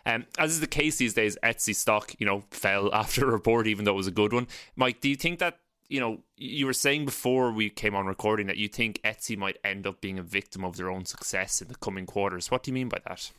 [0.07, 3.67] Um, as is the case these days, Etsy stock, you know, fell after a report,
[3.67, 4.47] even though it was a good one.
[4.75, 8.47] Mike, do you think that you know, you were saying before we came on recording
[8.47, 11.67] that you think Etsy might end up being a victim of their own success in
[11.67, 12.49] the coming quarters.
[12.49, 13.31] What do you mean by that?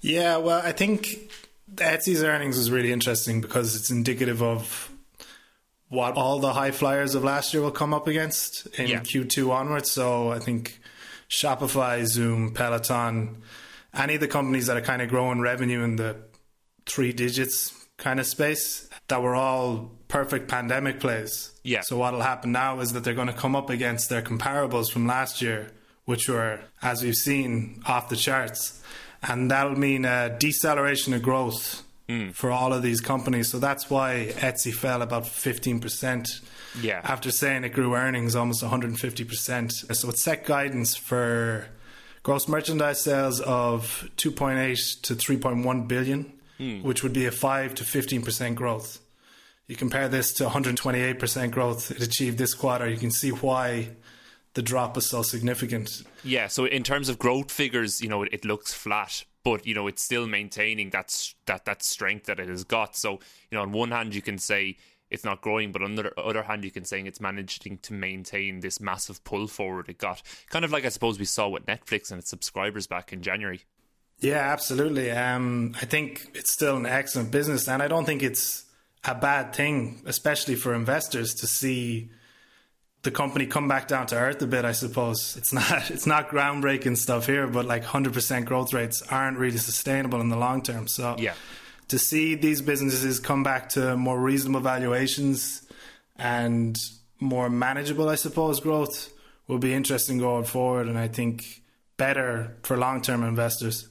[0.00, 1.08] Yeah, well, I think
[1.74, 4.92] Etsy's earnings is really interesting because it's indicative of
[5.88, 9.00] what all the high flyers of last year will come up against in yeah.
[9.00, 9.90] Q2 onwards.
[9.90, 10.80] So I think
[11.32, 13.42] Shopify, Zoom, Peloton,
[13.94, 16.16] any of the companies that are kind of growing revenue in the
[16.84, 21.52] three digits kind of space that were all perfect pandemic plays.
[21.62, 21.80] Yeah.
[21.80, 25.06] So what'll happen now is that they're going to come up against their comparables from
[25.06, 25.70] last year,
[26.04, 28.82] which were, as we've seen, off the charts,
[29.22, 32.34] and that'll mean a deceleration of growth Mm.
[32.34, 33.48] for all of these companies.
[33.48, 36.28] So that's why Etsy fell about fifteen percent.
[36.80, 37.00] Yeah.
[37.04, 39.90] After saying it grew earnings almost 150%.
[39.90, 41.66] Uh, so it set guidance for
[42.22, 46.82] gross merchandise sales of 2.8 to 3.1 billion, hmm.
[46.82, 49.00] which would be a 5 to 15% growth.
[49.66, 53.90] You compare this to 128% growth it achieved this quarter, you can see why
[54.54, 56.02] the drop is so significant.
[56.24, 59.74] Yeah, so in terms of growth figures, you know, it, it looks flat, but you
[59.74, 61.08] know, it's still maintaining that
[61.46, 62.96] that that strength that it has got.
[62.96, 63.12] So,
[63.50, 64.76] you know, on one hand, you can say
[65.12, 68.60] it's not growing, but on the other hand, you can say it's managing to maintain
[68.60, 70.22] this massive pull forward it got.
[70.48, 73.60] Kind of like I suppose we saw with Netflix and its subscribers back in January.
[74.20, 75.10] Yeah, absolutely.
[75.10, 78.64] Um, I think it's still an excellent business, and I don't think it's
[79.04, 82.10] a bad thing, especially for investors, to see
[83.02, 84.64] the company come back down to earth a bit.
[84.64, 89.02] I suppose it's not it's not groundbreaking stuff here, but like hundred percent growth rates
[89.10, 90.86] aren't really sustainable in the long term.
[90.86, 91.34] So Yeah.
[91.88, 95.62] To see these businesses come back to more reasonable valuations
[96.16, 96.76] and
[97.20, 99.12] more manageable, I suppose, growth
[99.46, 101.62] will be interesting going forward, and I think
[101.96, 103.88] better for long term investors.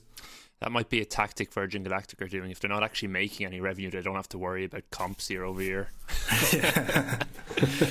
[0.61, 2.51] That might be a tactic Virgin Galactic are doing.
[2.51, 5.43] If they're not actually making any revenue, they don't have to worry about comps year
[5.43, 5.89] over year.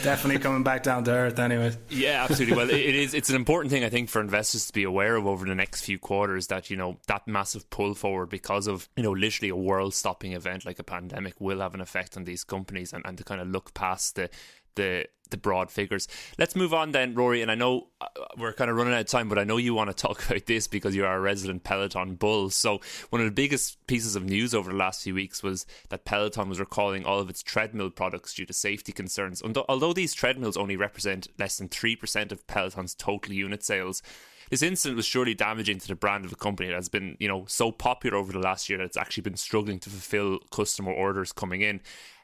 [0.05, 1.73] Definitely coming back down to earth, anyway.
[1.89, 2.57] Yeah, absolutely.
[2.57, 3.13] Well, it is.
[3.13, 5.85] It's an important thing I think for investors to be aware of over the next
[5.85, 9.57] few quarters that you know that massive pull forward because of you know literally a
[9.57, 13.25] world-stopping event like a pandemic will have an effect on these companies, and, and to
[13.25, 14.31] kind of look past the
[14.75, 16.09] the the broad figures.
[16.39, 17.43] Let's move on then, Rory.
[17.43, 18.07] And I know uh,
[18.37, 20.47] we're kind of running out of time, but I know you want to talk about
[20.47, 22.51] this because you are a resident Peloton bull.
[22.51, 22.81] So
[23.11, 26.49] one of the biggest pieces of news over the last few weeks was that Peloton
[26.49, 29.43] was recalling all of its treadmill products due to safety concerns.
[29.43, 34.03] Although- these treadmills only represent less than three percent of Peloton's total unit sales.
[34.51, 37.29] This incident was surely damaging to the brand of the company that has been, you
[37.29, 40.93] know, so popular over the last year that it's actually been struggling to fulfill customer
[40.93, 41.81] orders coming in.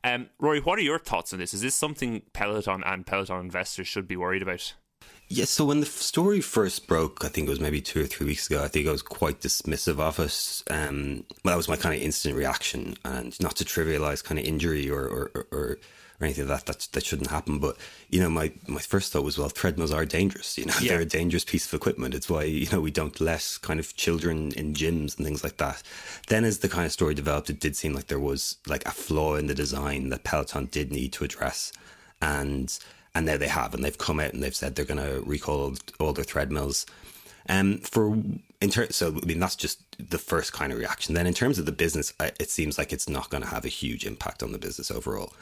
[0.07, 1.53] Um, Rory, what are your thoughts on this?
[1.53, 4.75] Is this something Peloton and Peloton investors should be worried about?
[5.27, 8.29] Yeah, so when the story first broke, I think it was maybe two or three
[8.29, 10.63] weeks ago, I think I was quite dismissive of it.
[10.73, 14.45] Um, well, that was my kind of instant reaction, and not to trivialize kind of
[14.45, 15.79] injury or, or, or, or
[16.25, 17.59] anything like that, that that shouldn't happen.
[17.59, 17.77] But
[18.09, 20.57] you know, my, my first thought was, well, treadmills are dangerous.
[20.57, 20.93] You know, Yeah.
[20.93, 22.15] they're a dangerous piece of equipment.
[22.15, 25.59] It's why you know we don't let kind of children in gyms and things like
[25.59, 25.83] that.
[26.29, 28.91] Then, as the kind of story developed, it did seem like there was like a
[28.93, 31.73] flaw in the design that Peloton did need to address,
[32.23, 32.79] and
[33.15, 35.75] and now they have, and they've come out and they've said they're going to recall
[35.99, 36.85] all their treadmills.
[37.49, 38.15] Um, for
[38.61, 39.79] in ter- so I mean that's just
[40.11, 41.15] the first kind of reaction.
[41.15, 43.65] Then in terms of the business, I- it seems like it's not going to have
[43.65, 45.33] a huge impact on the business overall.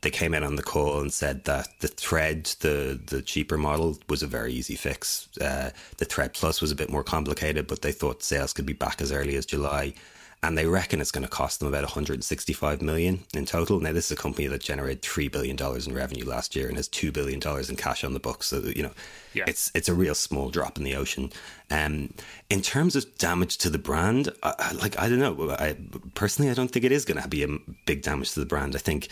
[0.00, 3.98] They came in on the call and said that the Tread, the the cheaper model,
[4.08, 5.28] was a very easy fix.
[5.40, 8.72] Uh, the Tread Plus was a bit more complicated, but they thought sales could be
[8.74, 9.94] back as early as July
[10.42, 13.80] and they reckon it's going to cost them about 165 million in total.
[13.80, 16.76] Now, this is a company that generated three billion dollars in revenue last year and
[16.76, 18.48] has two billion dollars in cash on the books.
[18.48, 18.90] So you know,
[19.32, 19.44] Yeah.
[19.46, 21.32] it's it's a real small drop in the ocean.
[21.70, 22.12] Um,
[22.50, 25.50] in terms of damage to the brand, I, like I don't know.
[25.52, 25.76] I
[26.14, 27.48] personally, I don't think it is going to be a
[27.86, 28.76] big damage to the brand.
[28.76, 29.08] I think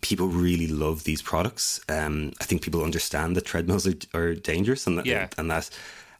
[0.00, 1.80] people really love these products.
[1.88, 5.28] Um, I think people understand that treadmills are, are dangerous, and that, Yeah.
[5.38, 5.70] and that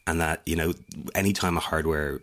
[0.06, 0.72] and that you know,
[1.14, 2.20] anytime a hardware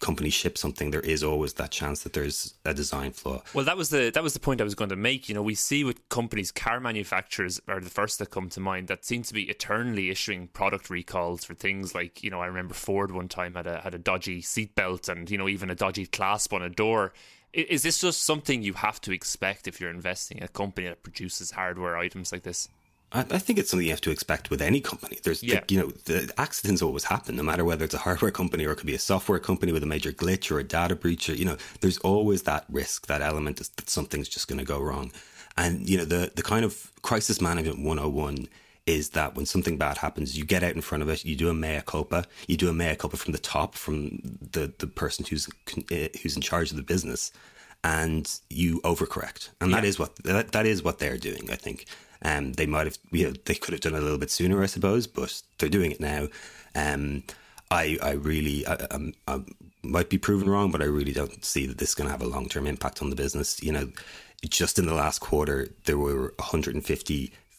[0.00, 3.40] company ships something, there is always that chance that there's a design flaw.
[3.54, 5.28] Well, that was the that was the point I was going to make.
[5.28, 8.88] You know, we see with companies, car manufacturers are the first that come to mind
[8.88, 12.74] that seem to be eternally issuing product recalls for things like you know I remember
[12.74, 16.06] Ford one time had a had a dodgy seatbelt and you know even a dodgy
[16.06, 17.12] clasp on a door.
[17.54, 21.02] Is this just something you have to expect if you're investing in a company that
[21.02, 22.68] produces hardware items like this?
[23.12, 25.18] I, I think it's something you have to expect with any company.
[25.22, 25.60] There's, the- Yeah.
[25.68, 28.76] you know, the accidents always happen, no matter whether it's a hardware company or it
[28.76, 31.28] could be a software company with a major glitch or a data breach.
[31.30, 34.80] Or, you know, there's always that risk, that element that something's just going to go
[34.80, 35.12] wrong.
[35.56, 38.48] And you know, the the kind of crisis management 101
[38.86, 41.48] is that when something bad happens, you get out in front of it, you do
[41.48, 44.18] a mea culpa, you do a mea culpa from the top, from
[44.52, 47.32] the the person who's uh, who's in charge of the business,
[47.82, 49.50] and you overcorrect.
[49.60, 49.88] And that Yeah.
[49.88, 51.50] is what that, that is what they're doing.
[51.50, 51.86] I think.
[52.26, 54.62] Um, they might have, you know, they could have done it a little bit sooner,
[54.62, 56.28] I suppose, but they're doing it now.
[56.74, 57.22] Um,
[57.70, 59.42] I, I really, I, I'm, I
[59.82, 62.22] might be proven wrong, but I really don't see that this is going to have
[62.22, 63.62] a long term impact on the business.
[63.62, 63.90] You know,
[64.48, 66.32] just in the last quarter, there were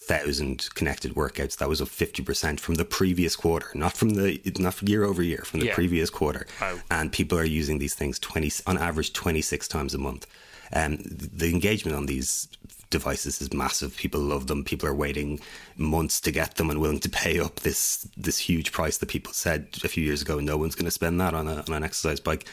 [0.09, 1.57] 150,000 connected workouts.
[1.57, 5.43] That was up 50% from the previous quarter, not from the, not year over year,
[5.45, 5.75] from the Yeah.
[5.75, 6.47] previous quarter.
[6.61, 6.79] Wow.
[6.91, 10.27] And people are using these things 20, on average, 26 times a month.
[10.73, 12.47] um, the engagement on these
[12.89, 13.95] devices is massive.
[13.95, 14.63] People love them.
[14.63, 15.39] People are waiting
[15.77, 19.31] months to get them and willing to pay up this this huge price that people
[19.31, 20.39] said a few years ago.
[20.39, 22.47] No one's going to spend that on, a, on an exercise bike.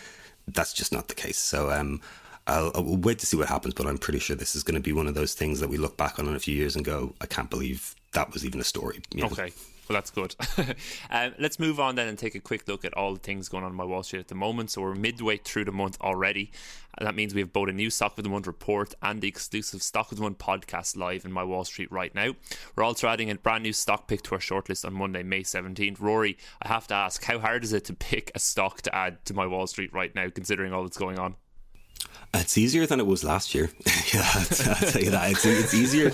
[0.47, 1.39] That's just not the case.
[1.39, 2.03] So um,
[2.47, 4.81] I'll, I'll, wait to see what happens, but I'm pretty sure this is going to
[4.81, 6.85] be one of those things that we look back on in a few years and
[6.85, 9.01] go, I can't believe that was even a story.
[9.15, 9.29] You know?
[9.29, 9.53] Okay.
[9.89, 10.35] Well, that's good.
[11.11, 13.65] um, let's move on then and take a quick look at all the things going
[13.65, 14.71] on in my Wall Street at the moment.
[14.71, 16.51] So we're midway through the month already.
[16.97, 19.29] And that means we have both a new Stock of the Month report and the
[19.29, 22.35] exclusive Stock of the Month podcast live in my Wall Street right now.
[22.77, 26.01] We're also adding a brand new stock pick to our shortlist on Monday, May 17th.
[26.01, 29.25] Rory, I have to ask, how hard is it to pick a stock to add
[29.27, 31.37] to my Wall Street right now, considering all that's going on?
[32.35, 33.69] It's easier than it was last year.
[34.15, 34.45] yeah, I'll,
[34.91, 35.33] tell you that.
[35.33, 36.07] It's, it's easier.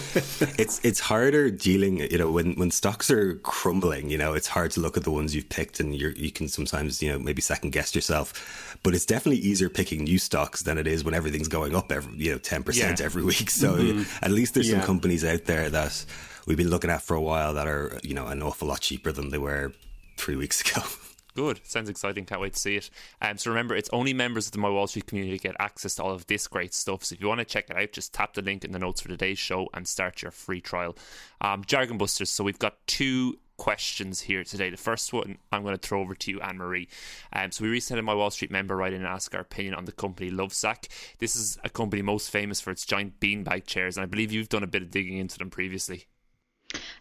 [0.58, 1.98] It's it's harder dealing.
[2.10, 5.12] You know, when when stocks are crumbling, you know, it's hard to look at the
[5.12, 8.76] ones you've picked, and you you can sometimes you know maybe second guess yourself.
[8.82, 12.12] But it's definitely easier picking new stocks than it is when everything's going up every
[12.16, 13.48] you know ten percent every week.
[13.50, 14.24] So mm-hmm.
[14.24, 14.78] at least there's yeah.
[14.78, 16.04] some companies out there that
[16.46, 19.12] we've been looking at for a while that are you know an awful lot cheaper
[19.12, 19.72] than they were
[20.16, 20.82] three weeks ago.
[21.38, 21.60] Good.
[21.62, 22.24] Sounds exciting.
[22.24, 22.90] Can't wait to see it.
[23.22, 26.02] Um, so remember, it's only members of the My Wall Street community get access to
[26.02, 27.04] all of this great stuff.
[27.04, 29.02] So if you want to check it out, just tap the link in the notes
[29.02, 30.96] for today's show and start your free trial.
[31.40, 32.28] Um, Jargon Busters.
[32.28, 34.68] So we've got two questions here today.
[34.68, 36.88] The first one I'm going to throw over to you, Anne Marie.
[37.32, 39.74] Um, so we recently had my Wall Street member write in and ask our opinion
[39.74, 40.88] on the company Lovesac.
[41.20, 44.48] This is a company most famous for its giant beanbag chairs, and I believe you've
[44.48, 46.06] done a bit of digging into them previously.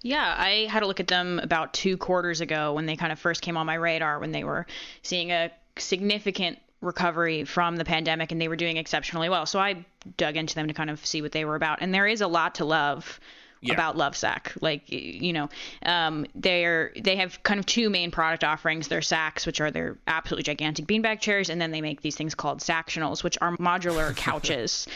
[0.08, 3.20] Yeah, I had a look at them about two quarters ago when they kind of
[3.20, 4.66] first came on my radar when they were
[5.02, 9.46] seeing a significant recovery from the pandemic and they were doing exceptionally well.
[9.46, 11.80] So I dug into them to kind of see what they were about.
[11.82, 13.20] And there is a lot to love
[13.62, 13.74] yeah.
[13.74, 14.58] about Lovesac.
[14.62, 15.50] Like you know,
[15.84, 18.88] um, they're they have kind of two main product offerings.
[18.88, 22.36] Their sacks, which are their absolutely gigantic beanbag chairs, and then they make these things
[22.36, 24.88] called Sactionals, which are modular couches.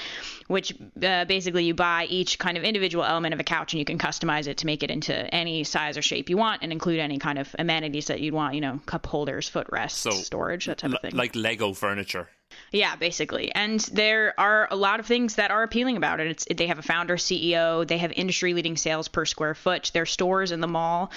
[0.51, 3.85] Which uh, basically you buy each kind of individual element of a couch and you
[3.85, 6.99] can customize it to make it into any size or shape you want and include
[6.99, 10.77] any kind of amenities that you'd want, you know, cup holders, footrests, so, storage, that
[10.77, 11.15] type of thing.
[11.15, 12.29] Like Lego furniture.
[12.71, 13.51] Yeah, basically.
[13.53, 16.27] And there are a lot of things that are appealing about it.
[16.27, 19.91] It's they have a founder CEO, they have industry-leading sales per square foot.
[19.93, 21.11] Their stores in the mall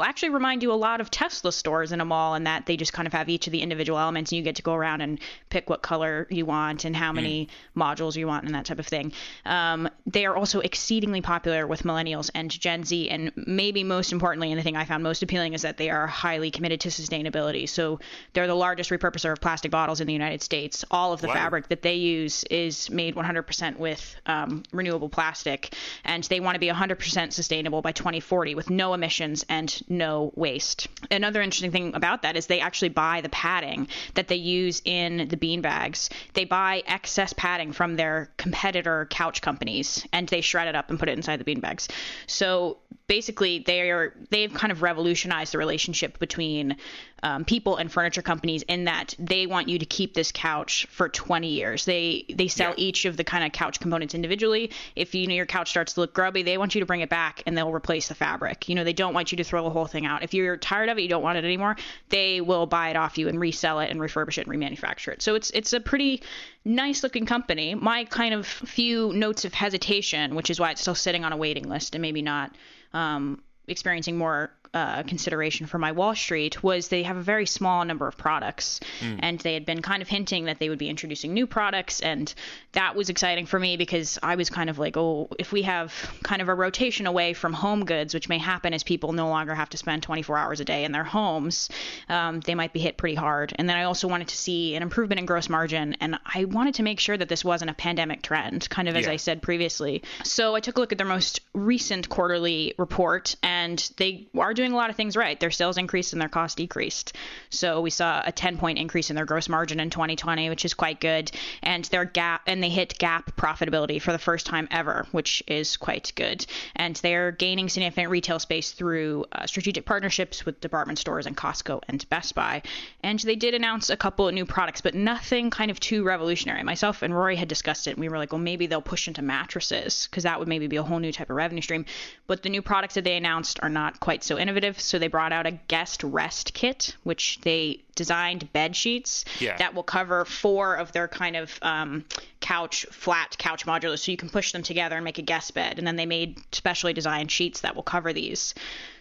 [0.00, 2.92] actually remind you a lot of Tesla stores in a mall in that they just
[2.92, 5.18] kind of have each of the individual elements and you get to go around and
[5.50, 7.80] pick what color you want and how many mm.
[7.80, 9.12] modules you want and that type of thing.
[9.44, 14.50] Um, they are also exceedingly popular with millennials and Gen Z and maybe most importantly
[14.50, 17.68] and the thing I found most appealing is that they are highly committed to sustainability.
[17.68, 18.00] So
[18.32, 21.34] they're the largest repurposer of plastic bottles in the United States all of the wow.
[21.34, 26.58] fabric that they use is made 100% with um, renewable plastic, and they want to
[26.58, 30.88] be 100% sustainable by 2040 with no emissions and no waste.
[31.10, 35.28] Another interesting thing about that is they actually buy the padding that they use in
[35.28, 36.10] the bean bags.
[36.32, 40.98] They buy excess padding from their competitor couch companies, and they shred it up and
[40.98, 41.88] put it inside the bean bags.
[42.26, 46.76] So basically, they are they've kind of revolutionized the relationship between
[47.22, 51.08] um, people and furniture companies in that they want you to keep this couch for
[51.08, 51.84] 20 years.
[51.84, 52.84] They they sell yeah.
[52.84, 54.70] each of the kind of couch components individually.
[54.96, 57.08] If you know your couch starts to look grubby, they want you to bring it
[57.08, 58.68] back and they'll replace the fabric.
[58.68, 60.22] You know, they don't want you to throw the whole thing out.
[60.22, 61.76] If you're tired of it, you don't want it anymore,
[62.08, 65.22] they will buy it off you and resell it and refurbish it and remanufacture it.
[65.22, 66.22] So it's it's a pretty
[66.64, 67.74] nice looking company.
[67.74, 71.36] My kind of few notes of hesitation, which is why it's still sitting on a
[71.36, 72.54] waiting list and maybe not
[72.94, 77.84] um, experiencing more uh, consideration for my Wall Street was they have a very small
[77.84, 79.18] number of products, mm.
[79.20, 82.34] and they had been kind of hinting that they would be introducing new products, and
[82.72, 85.92] that was exciting for me because I was kind of like, oh, if we have
[86.24, 89.54] kind of a rotation away from home goods, which may happen as people no longer
[89.54, 91.68] have to spend 24 hours a day in their homes,
[92.08, 93.52] um, they might be hit pretty hard.
[93.56, 96.74] And then I also wanted to see an improvement in gross margin, and I wanted
[96.74, 99.12] to make sure that this wasn't a pandemic trend, kind of as yeah.
[99.12, 100.02] I said previously.
[100.24, 104.63] So I took a look at their most recent quarterly report, and they are doing
[104.64, 105.38] doing a lot of things right.
[105.38, 107.14] Their sales increased and their cost decreased.
[107.50, 110.72] So we saw a 10 point increase in their gross margin in 2020, which is
[110.72, 111.30] quite good.
[111.62, 115.76] And their GAAP and they hit GAAP profitability for the first time ever, which is
[115.76, 116.46] quite good.
[116.76, 121.82] And they're gaining significant retail space through uh, strategic partnerships with department stores and Costco
[121.88, 122.62] and Best Buy.
[123.02, 126.62] And they did announce a couple of new products, but nothing kind of too revolutionary.
[126.62, 129.20] Myself and Rory had discussed it, and we were like, well, maybe they'll push into
[129.20, 131.84] mattresses because that would maybe be a whole new type of revenue stream.
[132.26, 134.80] But the new products that they announced are not quite so innovative innovative.
[134.80, 139.56] So they brought out a guest rest kit, which they designed bed sheets yeah.
[139.56, 142.04] that will cover four of their kind of um,
[142.40, 145.78] couch flat couch modulars, so you can push them together and make a guest bed.
[145.78, 148.54] And then they made specially designed sheets that will cover these.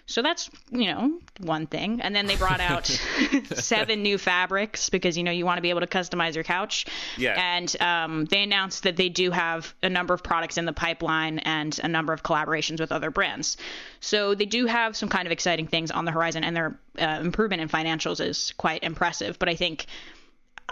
[0.06, 2.02] So that's, you know, one thing.
[2.02, 2.86] And then they brought out
[3.56, 6.86] seven new fabrics because, you know, you want to be able to customize your couch.
[7.18, 7.36] Yeah.
[7.38, 11.40] And um, they announced that they do have a number of products in the pipeline
[11.40, 13.56] and a number of collaborations with other brands.
[14.02, 17.20] So they do have some kind of exciting things on the horizon, and their uh,
[17.22, 19.40] improvement in financials is quite impressive.
[19.40, 19.86] But I think.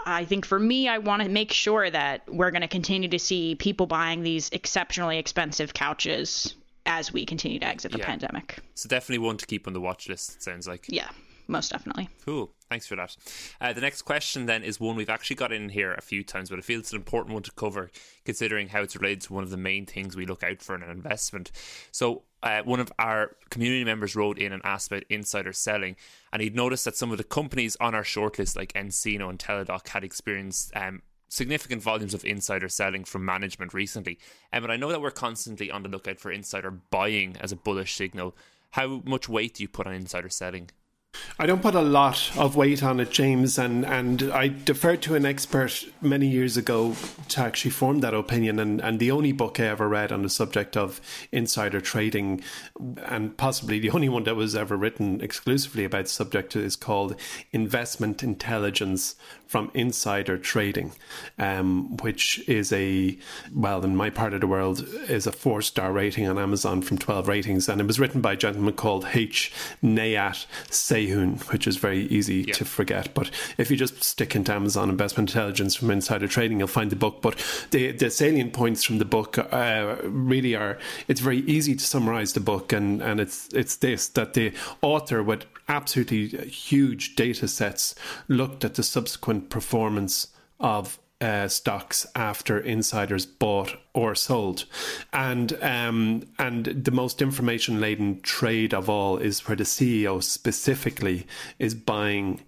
[0.04, 3.20] I think for me, I want to make sure that we're going to continue to
[3.20, 6.56] see people buying these exceptionally expensive couches
[6.86, 8.06] as we continue to exit the Yeah.
[8.06, 8.58] pandemic.
[8.74, 10.36] So definitely one to keep on the watch list.
[10.36, 10.86] It sounds like.
[10.88, 11.08] Yeah,
[11.48, 12.08] most definitely.
[12.24, 12.52] Cool.
[12.68, 13.16] Thanks for that.
[13.60, 16.48] Uh, the next question then is one we've actually got in here a few times,
[16.50, 17.90] but I feel it's an important one to cover
[18.24, 20.82] considering how it's related to one of the main things we look out for in
[20.82, 21.52] an investment.
[21.90, 25.94] So, uh, one of our community members wrote in and asked about insider selling,
[26.32, 29.86] and he'd noticed that some of the companies on our shortlist, like Encino and Teladoc,
[29.88, 31.02] had experienced um,
[31.32, 34.18] significant volumes of insider selling from management recently.
[34.52, 37.56] Um, and I know that we're constantly on the lookout for insider buying as a
[37.56, 38.36] bullish signal.
[38.72, 40.68] How much weight do you put on insider selling?
[41.38, 45.14] I don't put a lot of weight on it, James, and, and I deferred to
[45.14, 46.94] an expert many years ago
[47.28, 48.58] to actually form that opinion.
[48.58, 51.00] And, and the only book I ever read on the subject of
[51.32, 52.42] insider trading,
[53.06, 57.16] and possibly the only one that was ever written exclusively about the subject, is called
[57.50, 60.92] Investment Intelligence from Insider Trading,
[61.38, 63.18] um, which is a,
[63.54, 66.98] well, in my part of the world, is a four star rating on Amazon from
[66.98, 67.68] 12 ratings.
[67.68, 69.52] And it was written by a gentleman called H.
[69.82, 70.46] Nejat
[71.10, 72.54] Which is very easy Yeah.
[72.54, 73.14] to forget.
[73.14, 76.96] But if you just stick into Amazon Investment Intelligence from Insider Trading, you'll find the
[76.96, 77.22] book.
[77.22, 77.36] But
[77.70, 80.78] the, the salient points from the book uh, really are
[81.08, 85.22] it's very easy to summarize the book, and, and it's, it's this that the author,
[85.22, 87.94] with absolutely huge data sets,
[88.28, 90.28] looked at the subsequent performance
[90.60, 94.64] of uh, stocks after insiders bought or sold,
[95.12, 101.26] and um, and the most information laden trade of all is where the CEO specifically
[101.58, 102.40] is buying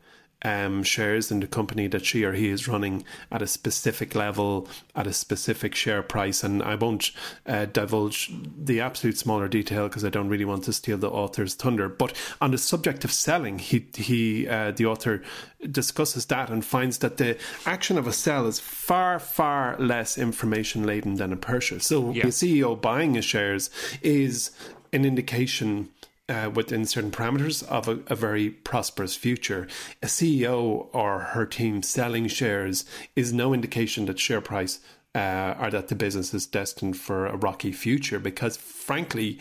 [0.45, 4.69] um, shares in the company that she or he is running at a specific level,
[4.95, 6.45] at a specific share price.
[6.45, 7.11] And I won't
[7.47, 11.55] uh, divulge the absolute smaller detail because I don't really want to steal the author's
[11.55, 11.89] thunder.
[11.89, 15.23] But on the subject of selling, he, he uh, the author
[15.71, 20.85] discusses that and finds that the action of a sell is far, far less information
[20.85, 21.87] laden than a purchase.
[21.87, 22.25] So Yeah.
[22.25, 23.71] the CEO buying his shares
[24.03, 24.51] is
[24.93, 25.89] an indication
[26.29, 29.67] uh, within certain parameters of a, a very prosperous future.
[30.03, 34.81] A CEO or her team selling shares is no indication that share price
[35.15, 39.39] uh, or that the business is destined for a rocky future because, frankly,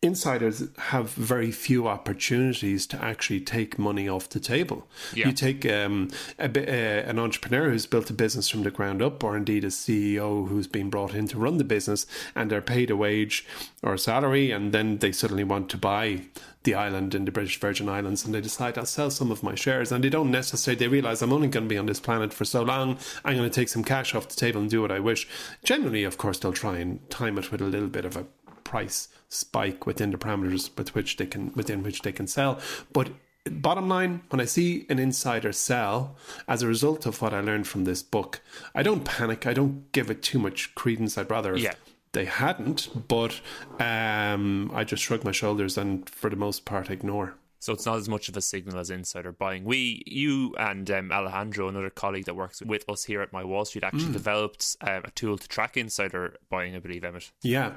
[0.00, 4.86] insiders have very few opportunities to actually take money off the table.
[5.12, 5.28] Yeah.
[5.28, 9.02] You take um, a, bi- uh, an entrepreneur who's built a business from the ground
[9.02, 12.62] up, or indeed a CEO who's been brought in to run the business, and they're
[12.62, 13.44] paid a wage
[13.82, 16.22] or a salary, and then they suddenly want to buy
[16.62, 19.54] the island in the British Virgin Islands, and they decide I'll sell some of my
[19.54, 22.32] shares, and they don't necessarily they realize I'm only going to be on this planet
[22.32, 22.98] for so long.
[23.24, 25.26] I'm going to take some cash off the table and do what I wish.
[25.64, 28.26] Generally, of course, they'll try and time it with a little bit of a
[28.72, 32.52] price spike within the parameters with which they can within which they can sell.
[32.92, 33.08] But
[33.50, 36.16] bottom line, when I see an insider sell
[36.46, 38.40] as a result of what I learned from this book,
[38.74, 39.46] I don't panic.
[39.46, 41.16] I don't give it too much credence.
[41.16, 41.74] I'd rather Yeah.
[42.12, 43.40] they hadn't, but
[43.80, 47.34] um, I just shrug my shoulders and for the most part ignore.
[47.60, 49.64] So it's not as much of a signal as insider buying.
[49.64, 53.64] We, you, and um, Alejandro, another colleague that works with us here at My Wall
[53.64, 56.76] Street, actually developed um, a tool to track insider buying.
[56.76, 57.32] I believe, Emmett.
[57.42, 57.72] Yeah,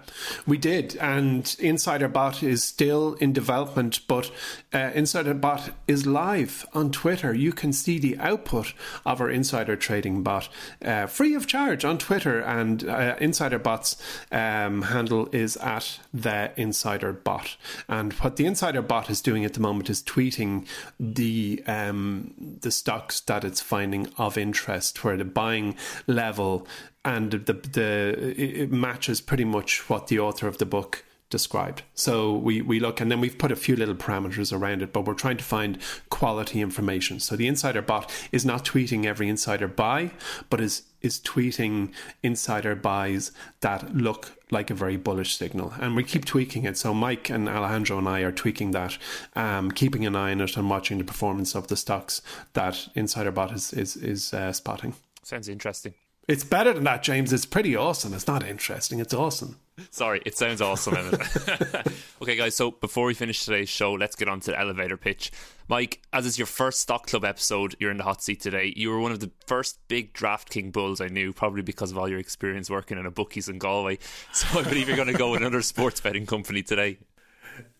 [0.45, 0.95] we did.
[0.97, 4.31] And Insider Bot is still in development, but
[4.71, 7.33] uh, Insider Bot is live on Twitter.
[7.33, 8.73] You can see the output
[9.05, 10.47] of our Insider Trading Bot
[10.83, 12.39] uh, free of charge on Twitter.
[12.39, 14.01] And uh, Insider Bot's
[14.31, 17.57] um, handle is at the Insider Bot.
[17.87, 20.67] And what the Insider Bot is doing at the moment is tweeting
[20.99, 25.75] the um, the stocks that it's finding of interest, where the buying
[26.07, 26.67] level
[27.05, 31.81] and the the it matches pretty much what the author of the book described.
[31.95, 35.05] So we, we look and then we've put a few little parameters around it, but
[35.05, 35.79] we're trying to find
[36.11, 37.19] quality information.
[37.19, 40.11] So the insider bot is not tweeting every insider buy,
[40.51, 45.73] but is is tweeting insider buys that look like a very bullish signal.
[45.79, 46.77] And we keep tweaking it.
[46.77, 48.99] So Mike and Alejandro and I are tweaking that,
[49.35, 52.21] um, keeping an eye on it and watching the performance of the stocks
[52.53, 54.93] that insider bot is is, is uh, spotting.
[55.23, 55.95] Sounds interesting.
[56.31, 57.33] It's better than that, James.
[57.33, 58.13] It's pretty awesome.
[58.13, 59.01] It's not interesting.
[59.01, 59.59] It's awesome.
[59.89, 60.95] Sorry, it sounds awesome.
[60.95, 61.19] Emmett.
[62.21, 62.55] okay, guys.
[62.55, 65.29] So before we finish today's show, let's get on to the elevator pitch.
[65.67, 68.71] Mike, as is your first Stock Club episode, you're in the hot seat today.
[68.77, 72.07] You were one of the first big DraftKings bulls I knew, probably because of all
[72.07, 73.99] your experience working in a bookies in Galway.
[74.31, 76.99] So I believe you're going to go with another sports betting company today.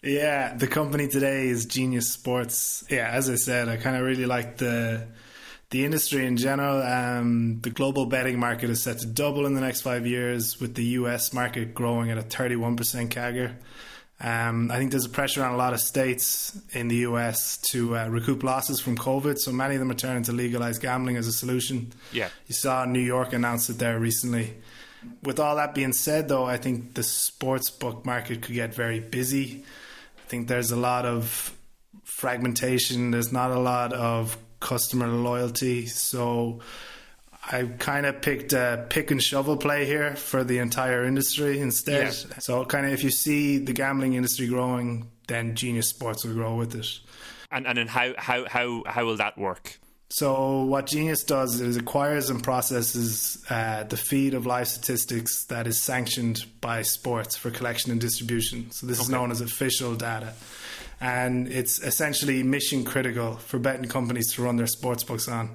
[0.03, 2.83] Yeah, the company today is Genius Sports.
[2.89, 5.07] Yeah, as I said, I kind of really like the
[5.71, 6.83] the industry in general.
[6.83, 10.75] Um, the global betting market is set to double in the next five years, with
[10.75, 13.55] the US market growing at a 31% CAGR.
[14.23, 17.97] Um, I think there's a pressure on a lot of states in the US to
[17.97, 21.25] uh, recoup losses from COVID, so many of them are turning to legalize gambling as
[21.25, 21.91] a solution.
[22.11, 22.29] Yeah.
[22.47, 24.53] You saw New York announce it there recently.
[25.23, 28.99] With all that being said, though, I think the sports book market could get very
[28.99, 29.63] busy.
[30.17, 31.55] I think there's a lot of
[32.03, 35.87] fragmentation, there's not a lot of customer loyalty.
[35.87, 36.61] So
[37.51, 42.05] I kind of picked a pick and shovel play here for the entire industry instead.
[42.05, 42.39] Yeah.
[42.39, 46.55] So kind of if you see the gambling industry growing, then Genius Sports will grow
[46.55, 46.87] with it.
[47.51, 49.77] And and then how how how how will that work?
[50.11, 55.67] So what Genius does is acquires and processes uh, the feed of live statistics that
[55.67, 58.71] is sanctioned by sports for collection and distribution.
[58.71, 60.33] So this is known as official data,
[61.01, 65.49] and it's essentially mission critical for betting companies to run their sports books on.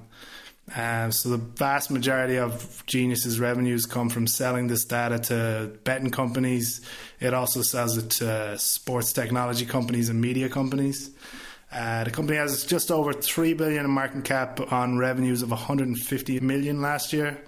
[0.74, 6.10] Um, so the vast majority of Genius's revenues come from selling this data to betting
[6.10, 6.80] companies.
[7.20, 11.10] It also sells it to sports technology companies and media companies.
[11.70, 16.40] Uh, the company has just over three billion in market cap on revenues of 150
[16.40, 17.38] million last year.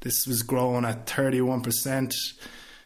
[0.00, 2.14] This was growing at 31 percent.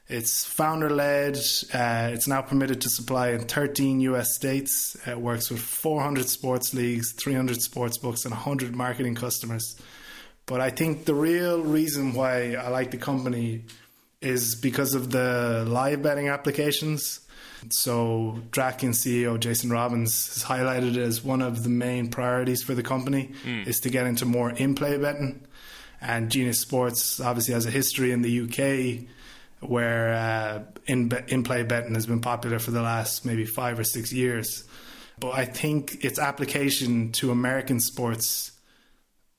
[0.09, 1.36] It's founder led.
[1.72, 4.96] Uh, it's now permitted to supply in 13 US states.
[5.06, 9.76] It works with 400 sports leagues, 300 sports books, and 100 marketing customers.
[10.46, 13.64] But I think the real reason why I like the company
[14.22, 17.20] is because of the live betting applications.
[17.70, 22.74] So, DraftKings CEO Jason Robins has highlighted it as one of the main priorities for
[22.74, 23.32] the company
[23.66, 25.44] is to get into more in-play betting.
[26.00, 29.09] And Genius Sports obviously has a history in the UK
[29.61, 33.84] where uh, in in play betting has been popular for the last maybe five or
[33.84, 34.64] six years.
[35.20, 38.52] But I think its application to American sports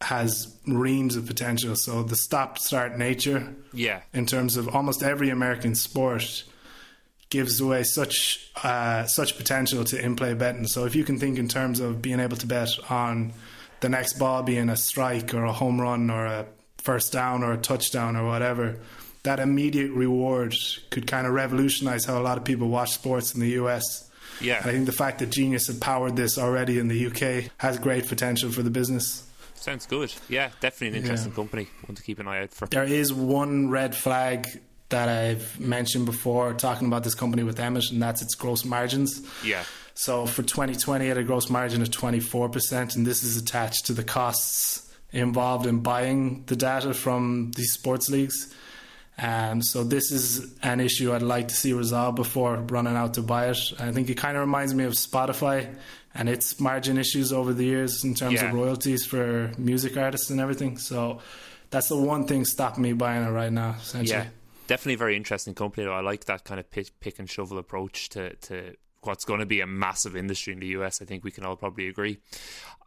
[0.01, 1.75] has reams of potential.
[1.75, 4.01] So the stop start nature, Yeah.
[4.13, 6.43] in terms of almost every American sport,
[7.29, 10.67] gives away such uh, such potential to in play betting.
[10.67, 13.33] So if you can think in terms of being able to bet on
[13.81, 16.45] the next ball being a strike or a home run or a
[16.77, 18.77] first down or a touchdown or whatever,
[19.23, 20.55] that immediate reward
[20.89, 24.09] could kind of revolutionize how a lot of people watch sports in the US.
[24.41, 24.57] Yeah.
[24.57, 27.77] And I think the fact that Genius had powered this already in the UK has
[27.77, 29.25] great potential for the business.
[29.55, 30.13] Sounds good.
[30.29, 31.67] Yeah, definitely an interesting company.
[31.85, 32.67] One to keep an eye out for.
[32.67, 34.47] There is one red flag
[34.87, 39.21] that I've mentioned before talking about this company with Emmett, and that's its gross margins.
[39.43, 39.63] Yeah.
[39.93, 43.93] So for 2020, it had a gross margin of 24%, and this is attached to
[43.93, 48.53] the costs involved in buying the data from these sports leagues.
[49.21, 53.21] Um, so this is an issue I'd like to see resolved before running out to
[53.21, 53.57] buy it.
[53.79, 55.73] I think it kind of reminds me of Spotify
[56.15, 58.47] and its margin issues over the years in terms Yeah.
[58.49, 60.77] of royalties for music artists and everything.
[60.77, 61.19] So
[61.69, 63.75] that's the one thing stopping me buying it right now.
[63.79, 64.17] Essentially.
[64.17, 64.27] Yeah,
[64.67, 65.85] definitely a very interesting company.
[65.85, 69.39] Though I like that kind of pick, pick and shovel approach to to what's going
[69.39, 71.01] to be a massive industry in the US.
[71.01, 72.19] I think we can all probably agree.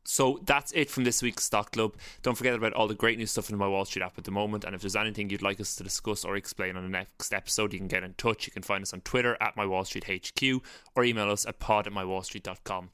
[0.04, 1.94] So that's it from this week's Stock Club.
[2.22, 4.30] Don't forget about all the great new stuff in my Wall Street app at the
[4.30, 4.64] moment.
[4.64, 7.72] And if there's anything you'd like us to discuss or explain on the next episode,
[7.72, 8.46] you can get in touch.
[8.46, 10.62] You can find us on Twitter at My Wall Street HQ
[10.96, 12.90] or email us at pod at mywallstreet.com.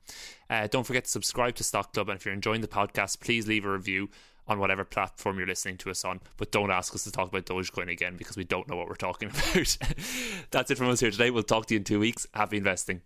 [0.51, 2.11] Uh, don't forget to subscribe to Stock Club.
[2.11, 4.11] And if you're enjoying the podcast, please leave a review
[4.49, 6.21] on whatever platform you're listening to us on.
[6.37, 8.95] But don't ask us to talk about Dogecoin again because we don't know what we're
[8.95, 9.79] talking about.
[10.51, 11.31] That's it from us here today.
[11.31, 12.27] We'll talk to you in two weeks.
[12.35, 13.03] Happy investing.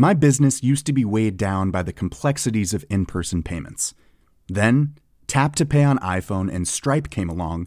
[0.00, 3.94] My business used to be weighed down by the complexities of in person payments.
[4.46, 4.94] Then,
[5.26, 7.66] Tap to Pay on iPhone and Stripe came along